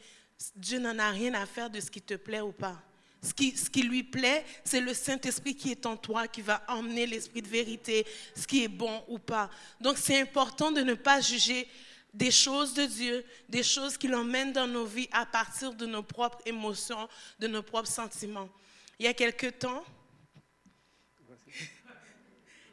[0.55, 2.81] Dieu n'en a rien à faire de ce qui te plaît ou pas.
[3.23, 6.63] Ce qui, ce qui lui plaît, c'est le Saint-Esprit qui est en toi, qui va
[6.67, 9.49] emmener l'esprit de vérité, ce qui est bon ou pas.
[9.79, 11.67] Donc c'est important de ne pas juger
[12.13, 16.01] des choses de Dieu, des choses qu'il emmène dans nos vies à partir de nos
[16.01, 17.07] propres émotions,
[17.39, 18.49] de nos propres sentiments.
[18.99, 19.83] Il y a quelque temps,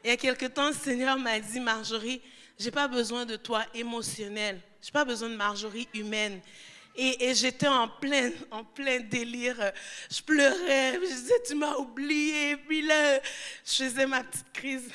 [0.03, 2.21] il y a quelque temps, le Seigneur m'a dit, Marjorie,
[2.59, 4.59] j'ai pas besoin de toi émotionnel.
[4.81, 6.41] J'ai pas besoin de Marjorie humaine.
[6.95, 9.71] Et, j'étais en plein, en plein délire.
[10.11, 12.57] Je pleurais, je disais, tu m'as oublié.
[12.57, 13.21] Puis là,
[13.65, 14.89] je faisais ma petite crise.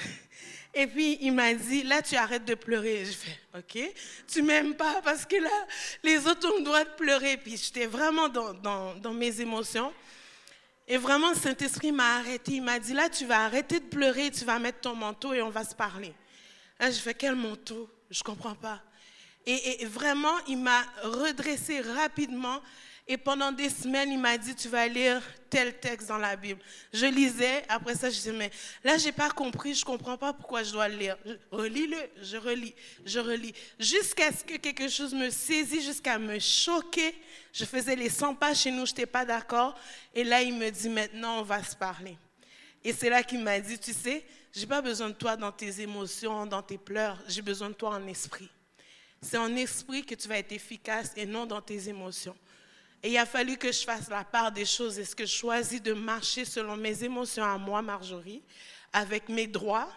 [0.75, 3.07] Et puis, il m'a dit, là, tu arrêtes de pleurer.
[3.07, 3.95] Je fais, OK,
[4.31, 5.67] tu m'aimes pas parce que là,
[6.03, 7.39] les autres ont le droit de pleurer.
[7.39, 9.91] Puis, j'étais vraiment dans, dans, dans, mes émotions.
[10.87, 12.57] Et vraiment, Saint-Esprit m'a arrêté.
[12.57, 15.41] Il m'a dit, là, tu vas arrêter de pleurer, tu vas mettre ton manteau et
[15.41, 16.13] on va se parler.
[16.81, 17.89] Là, je fais quel manteau?
[18.11, 18.83] Je comprends pas.
[19.47, 22.61] Et, vraiment, il m'a redressé rapidement.
[23.07, 25.21] Et pendant des semaines, il m'a dit, tu vas lire
[25.51, 26.59] tel texte dans la Bible.
[26.91, 28.51] Je lisais, après ça, je disais, mais
[28.83, 31.19] là, j'ai pas compris, je comprends pas pourquoi je dois le lire.
[31.51, 33.55] Relis-le, je relis, je relis.
[33.79, 37.15] Jusqu'à ce que quelque chose me saisit, jusqu'à me choquer.
[37.53, 39.75] Je faisais les 100 pages chez nous, je n'étais pas d'accord.
[40.15, 42.17] Et là, il me dit, maintenant, on va se parler.
[42.83, 44.25] Et c'est là qu'il m'a dit, tu sais,
[44.55, 47.91] j'ai pas besoin de toi dans tes émotions, dans tes pleurs, j'ai besoin de toi
[47.91, 48.49] en esprit.
[49.21, 52.37] C'est en esprit que tu vas être efficace et non dans tes émotions.
[53.03, 54.99] Et il a fallu que je fasse la part des choses.
[54.99, 58.43] Est-ce que je choisis de marcher selon mes émotions à moi, Marjorie,
[58.93, 59.91] avec mes droits,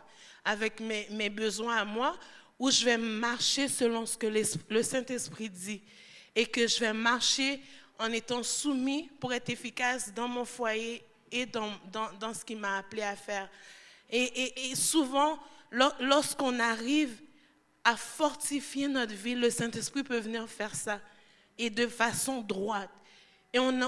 [0.44, 2.18] avec mes, besoins à moi,
[2.58, 4.28] ou je vais marcher selon ce que
[4.70, 5.84] le Saint-Esprit dit
[6.36, 7.62] et que je vais marcher
[8.00, 13.04] en étant soumis pour être efficace dans mon foyer et dans ce qu'il m'a appelé
[13.04, 13.48] à faire.
[14.10, 15.40] Et, souvent,
[16.00, 17.20] lorsqu'on arrive
[17.84, 21.00] à fortifier notre vie, le Saint-Esprit peut venir faire ça
[21.58, 22.90] et de façon droite.
[23.54, 23.86] Et on ne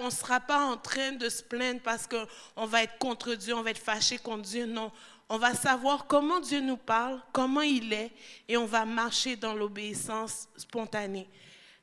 [0.00, 3.62] on sera pas en train de se plaindre parce qu'on va être contre Dieu, on
[3.62, 4.66] va être fâché contre Dieu.
[4.66, 4.92] Non,
[5.28, 8.10] on va savoir comment Dieu nous parle, comment il est,
[8.48, 11.28] et on va marcher dans l'obéissance spontanée.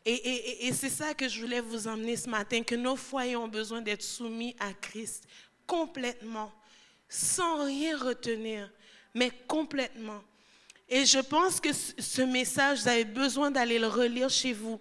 [0.06, 3.50] Et, et c'est ça que je voulais vous emmener ce matin, que nos foyers ont
[3.50, 5.28] besoin d'être soumis à Christ
[5.68, 6.52] complètement,
[7.10, 8.72] sans rien retenir,
[9.14, 10.22] mais complètement.
[10.90, 14.80] Et je pense que ce message, vous avez besoin d'aller le relire chez vous,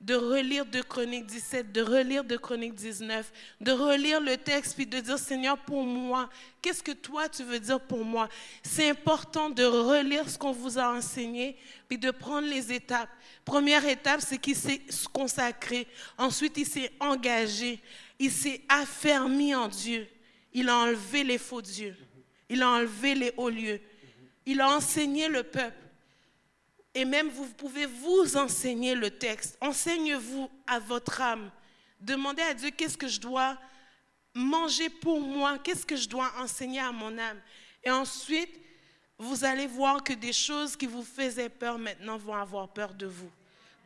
[0.00, 4.86] de relire de Chronique 17, de relire de Chronique 19, de relire le texte, puis
[4.86, 6.28] de dire, Seigneur, pour moi,
[6.60, 8.28] qu'est-ce que toi tu veux dire pour moi?
[8.62, 11.56] C'est important de relire ce qu'on vous a enseigné,
[11.88, 13.08] puis de prendre les étapes.
[13.44, 15.86] Première étape, c'est qu'il s'est consacré.
[16.18, 17.80] Ensuite, il s'est engagé.
[18.18, 20.06] Il s'est affermi en Dieu.
[20.54, 21.96] Il a enlevé les faux dieux.
[22.48, 23.80] Il a enlevé les hauts lieux.
[24.46, 25.76] Il a enseigné le peuple.
[26.94, 29.58] Et même vous pouvez vous enseigner le texte.
[29.60, 31.50] Enseigne-vous à votre âme.
[32.00, 33.58] Demandez à Dieu qu'est-ce que je dois
[34.34, 37.40] manger pour moi, qu'est-ce que je dois enseigner à mon âme?
[37.82, 38.60] Et ensuite,
[39.18, 43.06] vous allez voir que des choses qui vous faisaient peur maintenant vont avoir peur de
[43.06, 43.30] vous.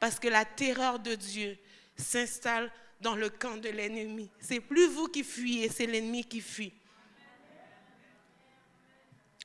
[0.01, 1.59] Parce que la terreur de Dieu
[1.97, 4.30] s'installe dans le camp de l'ennemi.
[4.40, 6.72] C'est plus vous qui fuyez, c'est l'ennemi qui fuit.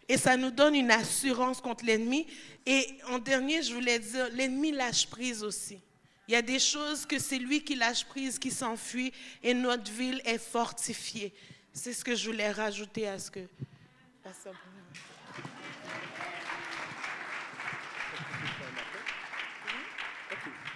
[0.09, 2.27] Et ça nous donne une assurance contre l'ennemi.
[2.65, 5.79] Et en dernier, je voulais dire, l'ennemi lâche prise aussi.
[6.27, 9.91] Il y a des choses que c'est lui qui lâche prise, qui s'enfuit, et notre
[9.91, 11.33] ville est fortifiée.
[11.73, 13.47] C'est ce que je voulais rajouter à ce que...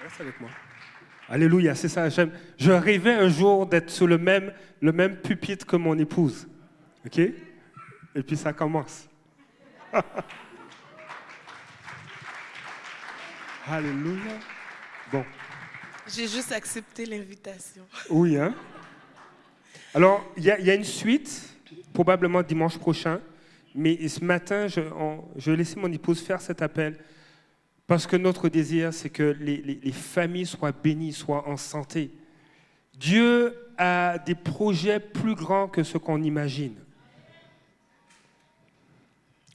[0.02, 0.50] Reste avec moi.
[1.30, 2.08] Alléluia, c'est ça.
[2.10, 6.48] Je rêvais un jour d'être sur le même, le même pupitre que mon épouse.
[7.06, 7.20] OK?
[7.20, 9.10] Et puis ça commence.
[13.68, 14.40] Alléluia.
[15.12, 15.26] Bon.
[16.08, 17.84] J'ai juste accepté l'invitation.
[18.10, 18.56] Oui, hein?
[19.94, 21.50] Alors, il y, a une suite,
[21.94, 23.20] probablement dimanche prochain,
[23.76, 24.80] mais ce matin, je,
[25.36, 26.98] je vais laisser mon épouse faire cet appel
[27.88, 32.12] parce que notre désir, c'est que les, les, familles soient bénies, soient en santé.
[32.94, 36.76] Dieu a des projets plus grands que ce qu'on imagine.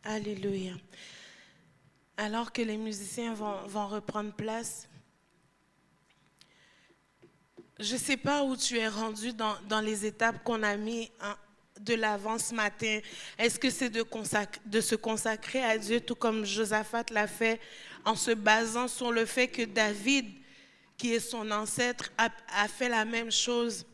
[0.04, 0.72] Alléluia.
[2.16, 4.88] Alors que les musiciens vont, reprendre place,
[7.78, 11.10] je ne sais pas où tu es rendu dans, les étapes qu'on a mis
[11.80, 13.00] de l'avant ce matin.
[13.38, 17.60] Est-ce que c'est de, se consacrer à Dieu, tout comme Josaphat l'a fait,
[18.04, 20.26] en se basant sur le fait que David,
[20.96, 23.86] qui est son ancêtre, a, fait la même chose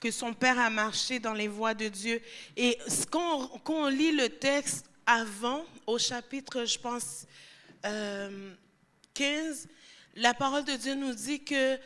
[0.00, 2.20] que son père a marché dans les voies de Dieu.
[2.56, 2.78] Et
[3.10, 7.26] quand on lit le texte, avant, au chapitre, je pense,
[7.82, 9.54] 15, euh,
[10.16, 11.78] la parole de Dieu nous dit que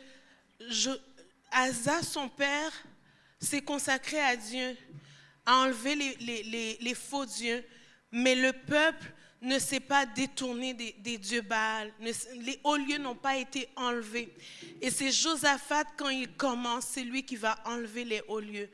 [1.51, 2.71] Asa, son père,
[3.39, 4.75] s'est consacré à Dieu,
[5.45, 7.63] a enlevé les, faux dieux,
[8.11, 11.91] mais le peuple ne s'est pas détourné des, dieux Baal.
[11.99, 14.33] les hauts lieux n'ont pas été enlevés.
[14.81, 18.69] Et c'est Josaphat, quand il commence, c'est lui qui va enlever les hauts lieux.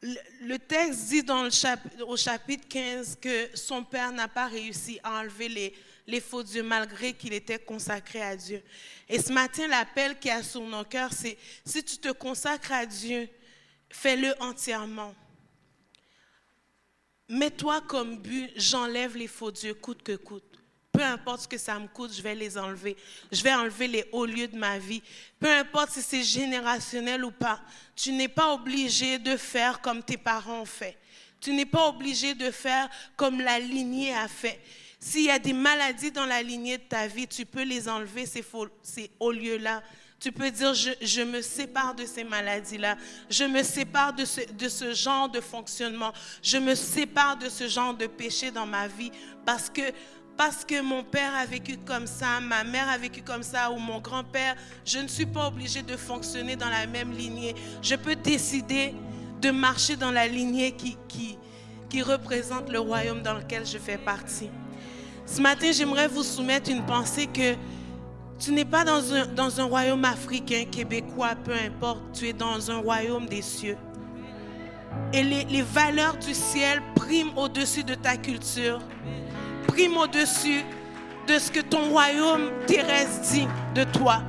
[0.00, 5.00] Le texte dit dans le chapitre, au chapitre 15 que son père n'a pas réussi
[5.02, 5.74] à enlever
[6.06, 8.62] les, faux dieux malgré qu'il était consacré à Dieu.
[9.08, 12.86] Et ce matin, l'appel qui a sur nos cœurs, c'est si tu te consacres à
[12.86, 13.28] Dieu,
[13.90, 15.12] fais-le entièrement.
[17.28, 20.44] Mets-toi comme but, j'enlève les faux dieux coûte que coûte.
[20.92, 22.96] Peu importe ce que ça me coûte, je vais les enlever.
[23.30, 25.02] Je vais enlever les hauts lieux de ma vie.
[25.38, 27.60] Peu importe si c'est générationnel ou pas.
[27.94, 30.96] Tu n'es pas obligé de faire comme tes parents ont fait.
[31.40, 34.60] Tu n'es pas obligé de faire comme la lignée a fait.
[34.98, 38.26] S'il y a des maladies dans la lignée de ta vie, tu peux les enlever,
[38.26, 38.44] ces,
[38.82, 39.82] ces hauts lieux-là.
[40.20, 42.96] Tu peux dire, je, me sépare de ces maladies-là.
[43.30, 46.12] Je me sépare de ce, de ce genre de fonctionnement.
[46.42, 49.12] Je me sépare de ce genre de péché dans ma vie
[49.46, 49.82] parce que
[50.36, 53.78] parce que mon père a vécu comme ça, ma mère a vécu comme ça, ou
[53.78, 54.54] mon grand-père,
[54.84, 57.56] je ne suis pas obligée de fonctionner dans la même lignée.
[57.82, 58.94] Je peux décider
[59.40, 61.36] de marcher dans la lignée qui, qui,
[61.90, 64.48] qui représente le royaume dans lequel je fais partie.
[65.26, 67.56] Ce matin, j'aimerais vous soumettre une pensée que
[68.38, 73.26] tu n'es pas dans un, royaume africain, québécois, peu importe, tu es dans un royaume
[73.26, 73.76] des cieux.
[75.12, 78.80] Et les, les valeurs du ciel priment au-dessus de ta culture
[79.78, 80.64] prime au-dessus
[81.28, 84.22] de ce que ton royaume terrestre dit de toi.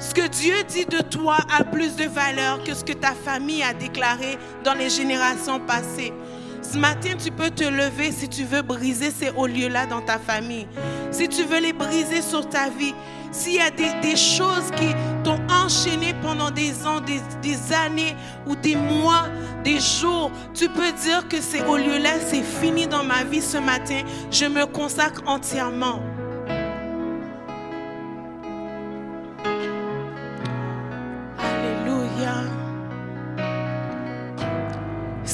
[0.00, 3.62] Ce que Dieu dit de toi a plus de valeur que ce que ta famille
[3.62, 6.12] a déclaré dans les générations passées.
[6.60, 10.18] Ce matin, tu peux te lever si tu veux briser ces hauts lieux-là dans ta
[10.18, 10.66] famille.
[11.12, 12.94] Si tu veux les briser sur ta vie.
[13.32, 18.16] S'il y a des, choses qui t'ont enchaîné pendant des ans, des, années
[18.46, 19.26] ou des mois,
[19.64, 23.58] des jours, tu peux dire que ces hauts lieux-là, c'est fini dans ma vie ce
[23.58, 24.02] matin.
[24.30, 26.00] Je me consacre entièrement.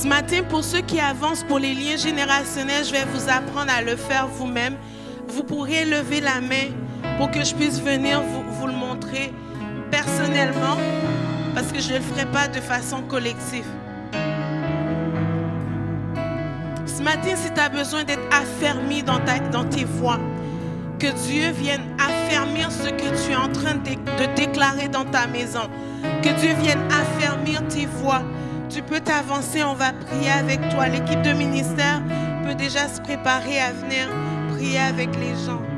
[0.02, 3.82] Ce matin, pour ceux qui avancent pour les liens générationnels, je vais vous apprendre à
[3.82, 4.76] le faire vous-même.
[5.28, 6.70] Vous pourrez lever la main
[7.18, 9.32] pour que je puisse venir vous, le montrer
[9.90, 10.76] personnellement,
[11.54, 13.66] parce que je ne le ferai pas de façon collective.
[16.86, 20.18] Ce matin, si tu as besoin d'être affermi dans, ta, tes voix,
[20.98, 25.26] que Dieu vienne affermir ce que tu es en train de, de déclarer dans ta
[25.26, 25.68] maison,
[26.22, 28.22] que Dieu vienne affermir tes voix,
[28.68, 30.88] tu peux t'avancer, on va prier avec toi.
[30.88, 32.00] L'équipe de ministère
[32.44, 34.08] peut déjà se préparer à venir
[34.54, 35.71] prier avec les gens.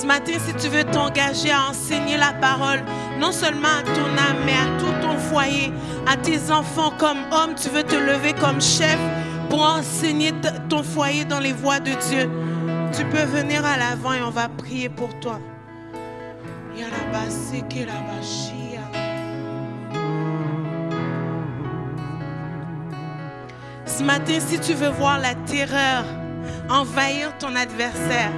[0.00, 2.80] Ce matin, si tu veux t'engager à enseigner la parole,
[3.18, 5.70] non seulement à ton âme, mais à tout ton foyer,
[6.06, 8.98] à tes enfants comme homme, tu veux te lever comme chef
[9.50, 10.32] pour enseigner
[10.70, 12.30] ton foyer dans les voies de Dieu.
[12.96, 15.38] Tu peux venir à l'avant et on va prier pour toi.
[23.84, 26.04] Ce matin, si tu veux voir la terreur
[26.70, 28.32] envahir ton adversaire,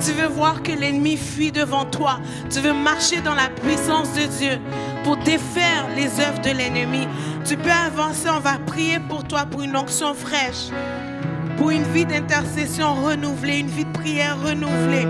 [0.00, 2.18] si tu veux voir que l'ennemi fuit devant toi,
[2.50, 4.58] tu veux marcher dans la puissance de Dieu
[5.04, 7.06] pour défaire les œuvres de l'ennemi,
[7.44, 8.28] tu peux avancer.
[8.30, 10.70] On va prier pour toi pour une onction fraîche,
[11.56, 15.06] pour une vie d'intercession renouvelée, une vie de prière renouvelée.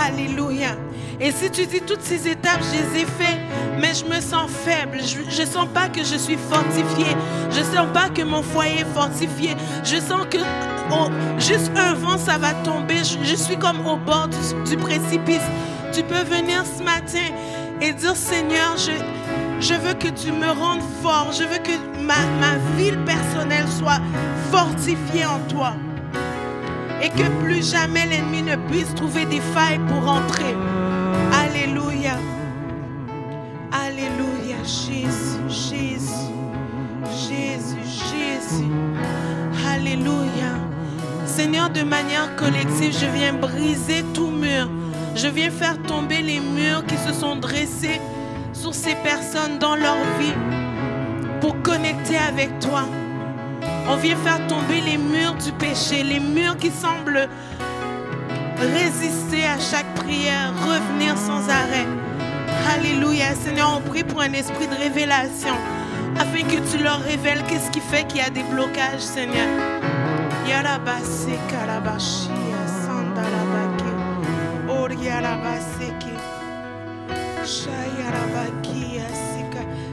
[0.00, 0.76] Alléluia.
[1.20, 3.40] Et si tu dis toutes ces étapes, je les ai faites,
[3.80, 4.98] mais je me sens faible.
[5.02, 7.16] Je ne sens pas que je suis fortifiée.
[7.50, 9.54] Je ne sens pas que mon foyer est fortifié.
[9.84, 10.38] Je sens que
[10.90, 11.08] oh,
[11.38, 12.98] juste un vent, ça va tomber.
[12.98, 15.42] Je, suis comme au bord du, précipice.
[15.92, 17.34] Tu peux venir ce matin
[17.80, 21.30] et dire, Seigneur, je, veux que tu me rendes fort.
[21.32, 24.00] Je veux que ma, ma ville personnelle soit
[24.50, 25.74] fortifiée en toi
[27.04, 30.54] et que plus jamais l'ennemi ne puisse trouver des failles pour entrer.
[31.32, 32.16] Alléluia.
[33.70, 34.56] Alléluia.
[34.64, 36.32] Jésus, Jésus,
[37.28, 38.70] Jésus, Jésus.
[39.66, 40.63] Alléluia.
[41.36, 44.68] Seigneur, de manière collective, je viens briser tout mur.
[45.16, 48.00] Je viens faire tomber les murs qui se sont dressés
[48.52, 50.32] sur ces personnes dans leur vie
[51.40, 52.84] pour connecter avec toi.
[53.88, 57.28] On vient faire tomber les murs du péché, les murs qui semblent
[58.60, 61.88] résister à chaque prière, revenir sans arrêt.
[62.76, 63.34] Alléluia.
[63.34, 65.56] Seigneur, on prie pour un esprit de révélation
[66.16, 69.48] afin que tu leur révèles qu'est-ce qui fait qu'il y a des blocages, Seigneur.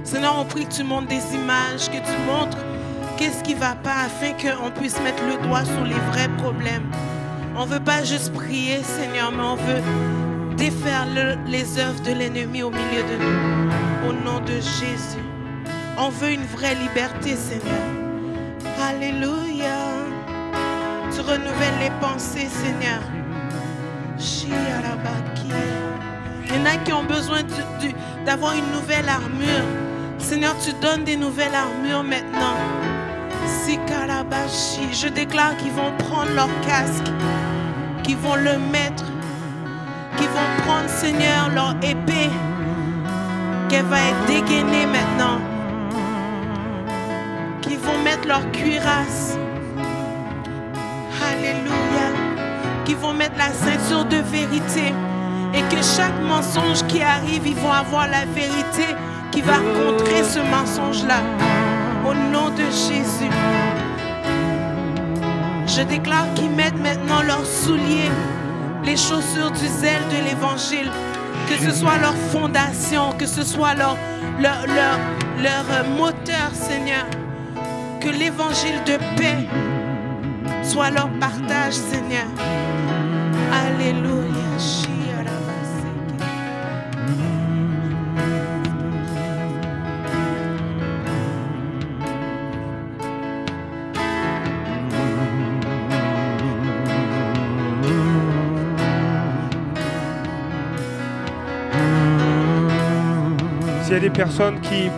[0.04, 2.58] Seigneur, on prie que tu montres des images, que tu montres
[3.18, 6.90] qu'est-ce qui ne va pas afin qu'on puisse mettre le doigt sur les vrais problèmes.
[7.56, 9.82] On ne veut pas juste prier, Seigneur, mais on veut
[10.58, 11.08] défaire
[11.48, 14.10] les œuvres de l'ennemi au milieu de nous.
[14.10, 15.24] Au nom de Jésus.
[15.98, 17.86] On veut une vraie liberté, Seigneur.
[18.82, 19.91] Alléluia.
[21.14, 23.02] Tu renouvelles les pensées, Seigneur.
[26.46, 27.40] Il y en a qui ont besoin
[28.26, 29.66] d'avoir une nouvelle armure.
[30.20, 32.58] Seigneur, tu donnes des nouvelles armures maintenant.
[34.94, 37.12] Je déclare qu'ils vont prendre leur casque,
[38.04, 39.04] qu'ils vont le mettre,
[40.18, 42.30] qu'ils vont prendre, Seigneur, leur épée,
[43.70, 45.40] qu'elle va être dégainée maintenant,
[47.62, 49.38] qu'ils vont mettre leur cuirasse.
[52.90, 54.94] Vont mettre la ceinture de vérité
[55.54, 58.96] et que chaque mensonge qui arrive, ils vont avoir la vérité
[59.32, 61.22] qui va contrer ce mensonge-là.
[62.06, 63.32] Au nom de Jésus.
[65.68, 68.12] Je déclare qu'ils mettent maintenant leurs souliers,
[68.84, 70.92] les chaussures du zèle de l'évangile,
[71.48, 73.98] que ce soit leur fondation, que ce soit leur,
[74.40, 77.06] leur moteur, Seigneur.
[78.02, 79.48] Que l'évangile de paix
[80.64, 82.26] soit leur partage, Seigneur.
[83.52, 84.22] Alléluia.
[103.84, 104.90] S'il y a des personnes qui,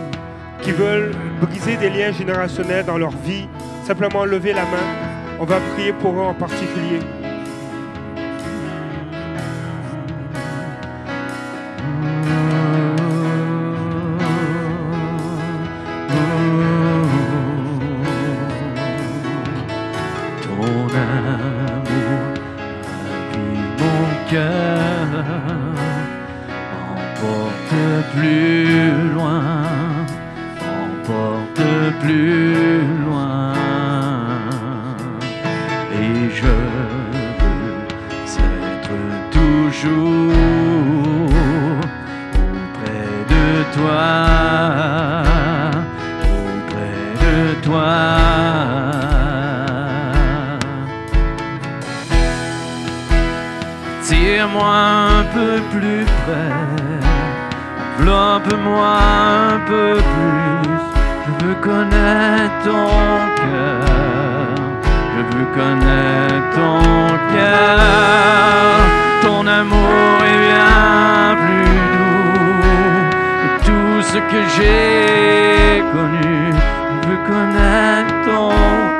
[0.62, 3.48] qui veulent briser des liens générationnels dans leur vie,
[3.88, 5.03] simplement lever la main.
[5.40, 7.00] On va prier pour eux en particulier.
[65.54, 66.80] Connaître ton
[67.34, 68.80] cœur.
[69.22, 73.10] Ton amour est bien plus doux
[73.42, 76.34] que tout ce que j'ai connu.
[77.06, 78.52] Je connaître ton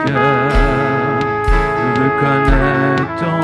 [0.06, 1.20] cœur,
[1.96, 3.43] je connaître ton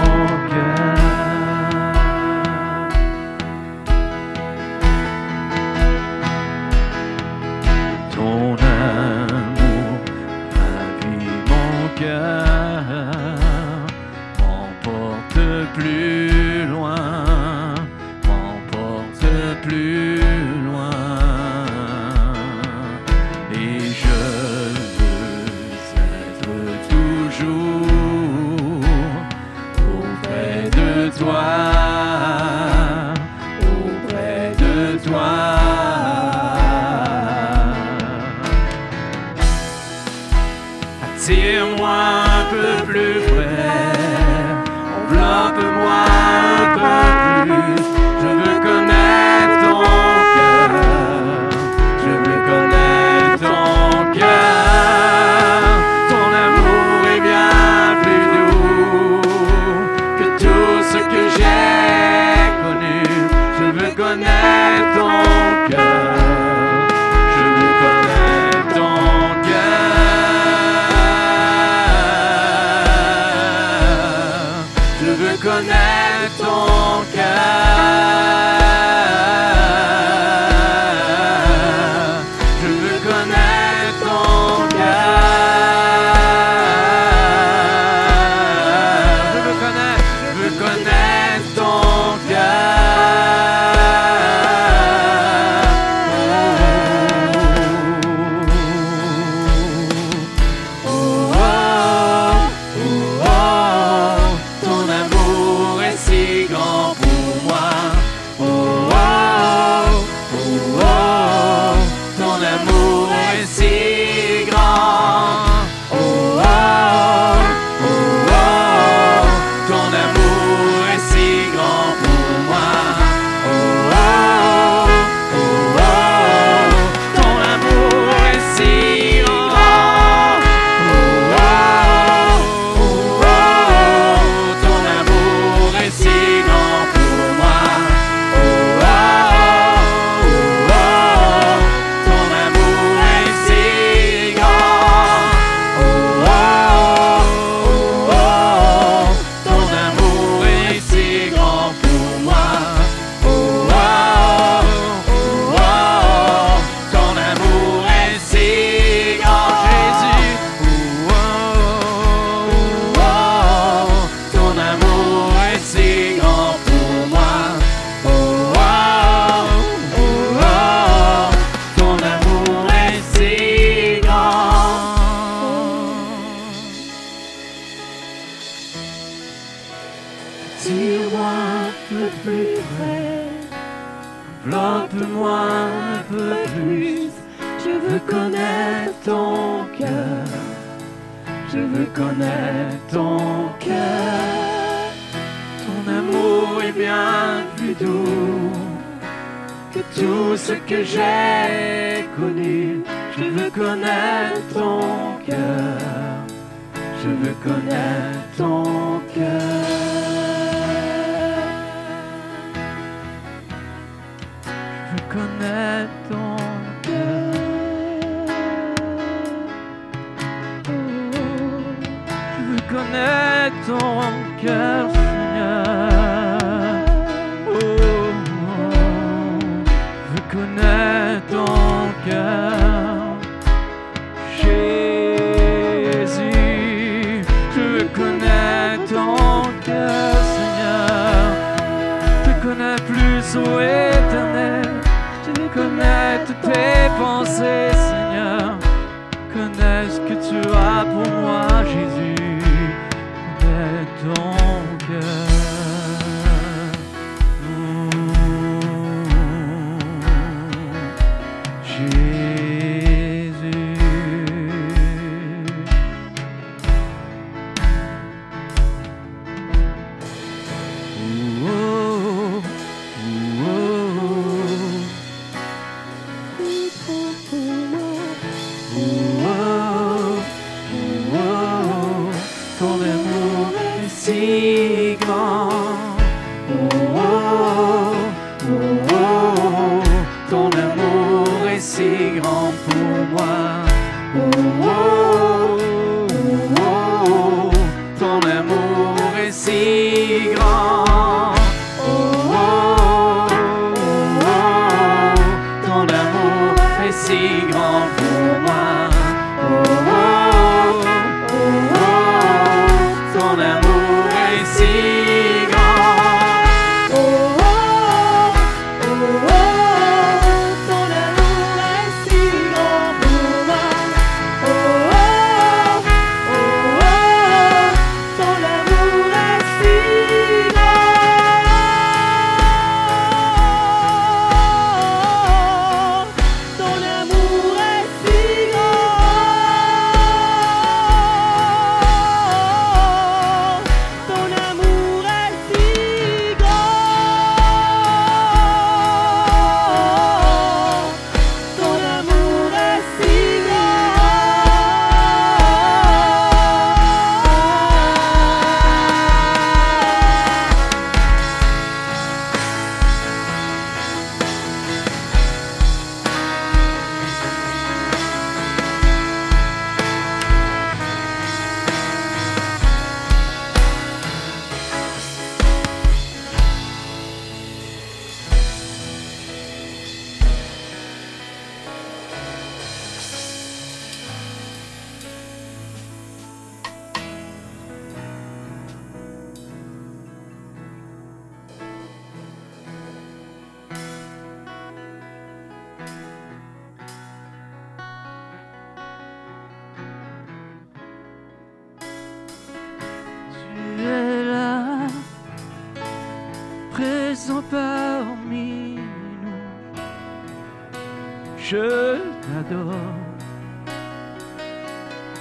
[411.51, 412.96] Je t'adore,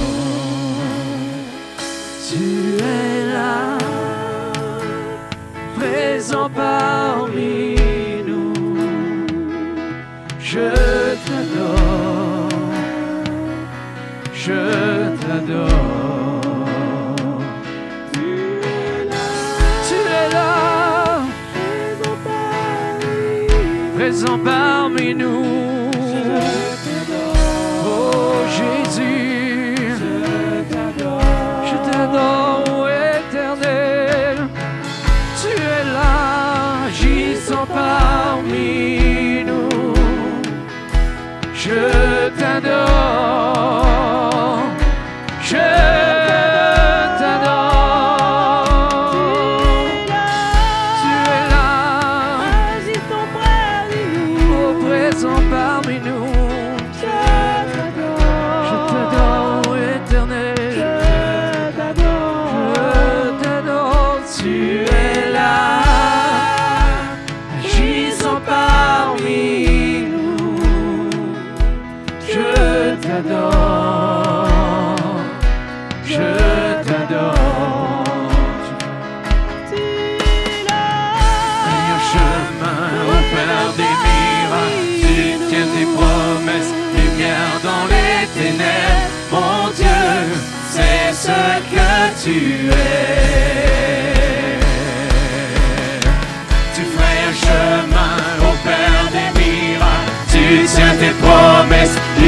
[24.41, 24.86] about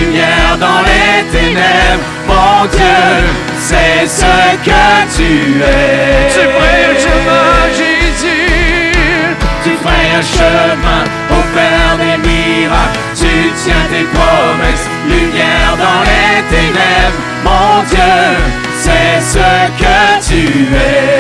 [0.10, 2.04] lumière dans les ténèbres.
[2.28, 3.02] Mon Dieu,
[3.58, 4.34] c'est ce
[4.66, 6.30] que tu es.
[6.34, 8.94] Tu ferais un chemin, Jésus.
[9.64, 13.00] Tu ferais un chemin au Père des miracles.
[13.16, 17.20] Tu tiens tes promesses, lumière dans les ténèbres.
[17.44, 18.16] Mon Dieu,
[18.84, 19.50] c'est ce
[19.82, 20.42] que tu
[20.74, 21.20] es.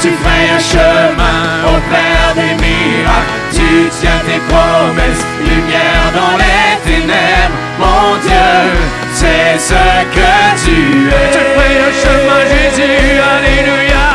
[0.00, 1.07] Tu ferais un chemin
[4.38, 7.56] tes promesses, lumière dans les ténèbres.
[7.78, 8.54] Mon Dieu,
[9.12, 9.82] c'est ce
[10.14, 10.32] que
[10.64, 11.30] tu es.
[11.32, 14.08] Tu ferais un chemin, Jésus, Alléluia.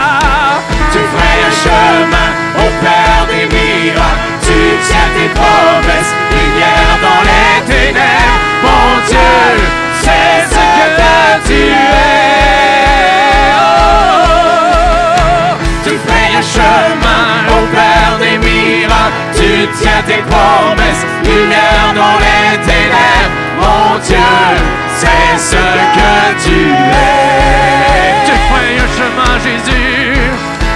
[0.91, 4.23] Tu ferais un chemin au Père des miracles.
[4.41, 8.39] Tu tiens tes promesses, lumière dans les ténèbres.
[8.63, 9.63] Mon Dieu,
[19.63, 24.17] tu tiens tes promesses, lumière dans les ténèbres, mon Dieu,
[24.97, 26.13] c'est ce que
[26.43, 27.13] tu es.
[28.25, 30.19] Tu ferais un chemin, Jésus,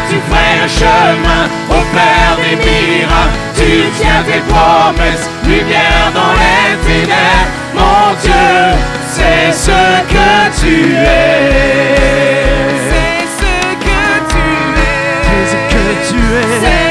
[0.10, 3.70] tu ferais un chemin au Père des miracles, tu
[4.00, 8.48] tiens tes promesses, lumière dans les ténèbres, mon Dieu,
[9.12, 9.82] c'est ce
[10.14, 11.48] que tu es.
[12.90, 13.52] C'est ce
[13.86, 14.00] que
[14.32, 14.46] tu
[14.78, 14.96] es.
[15.24, 16.87] C'est ce que tu es.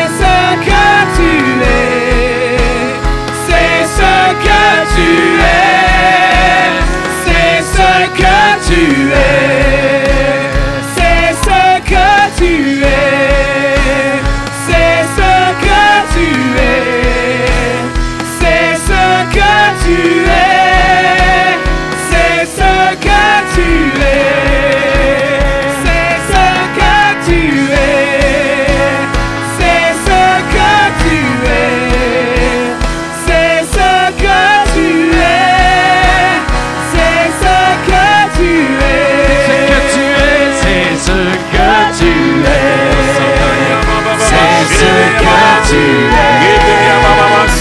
[9.13, 10.06] es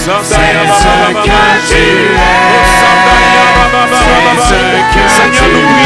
[0.06, 1.26] C'est ce que
[1.66, 2.56] tu es.
[5.08, 5.85] Seigneur, nous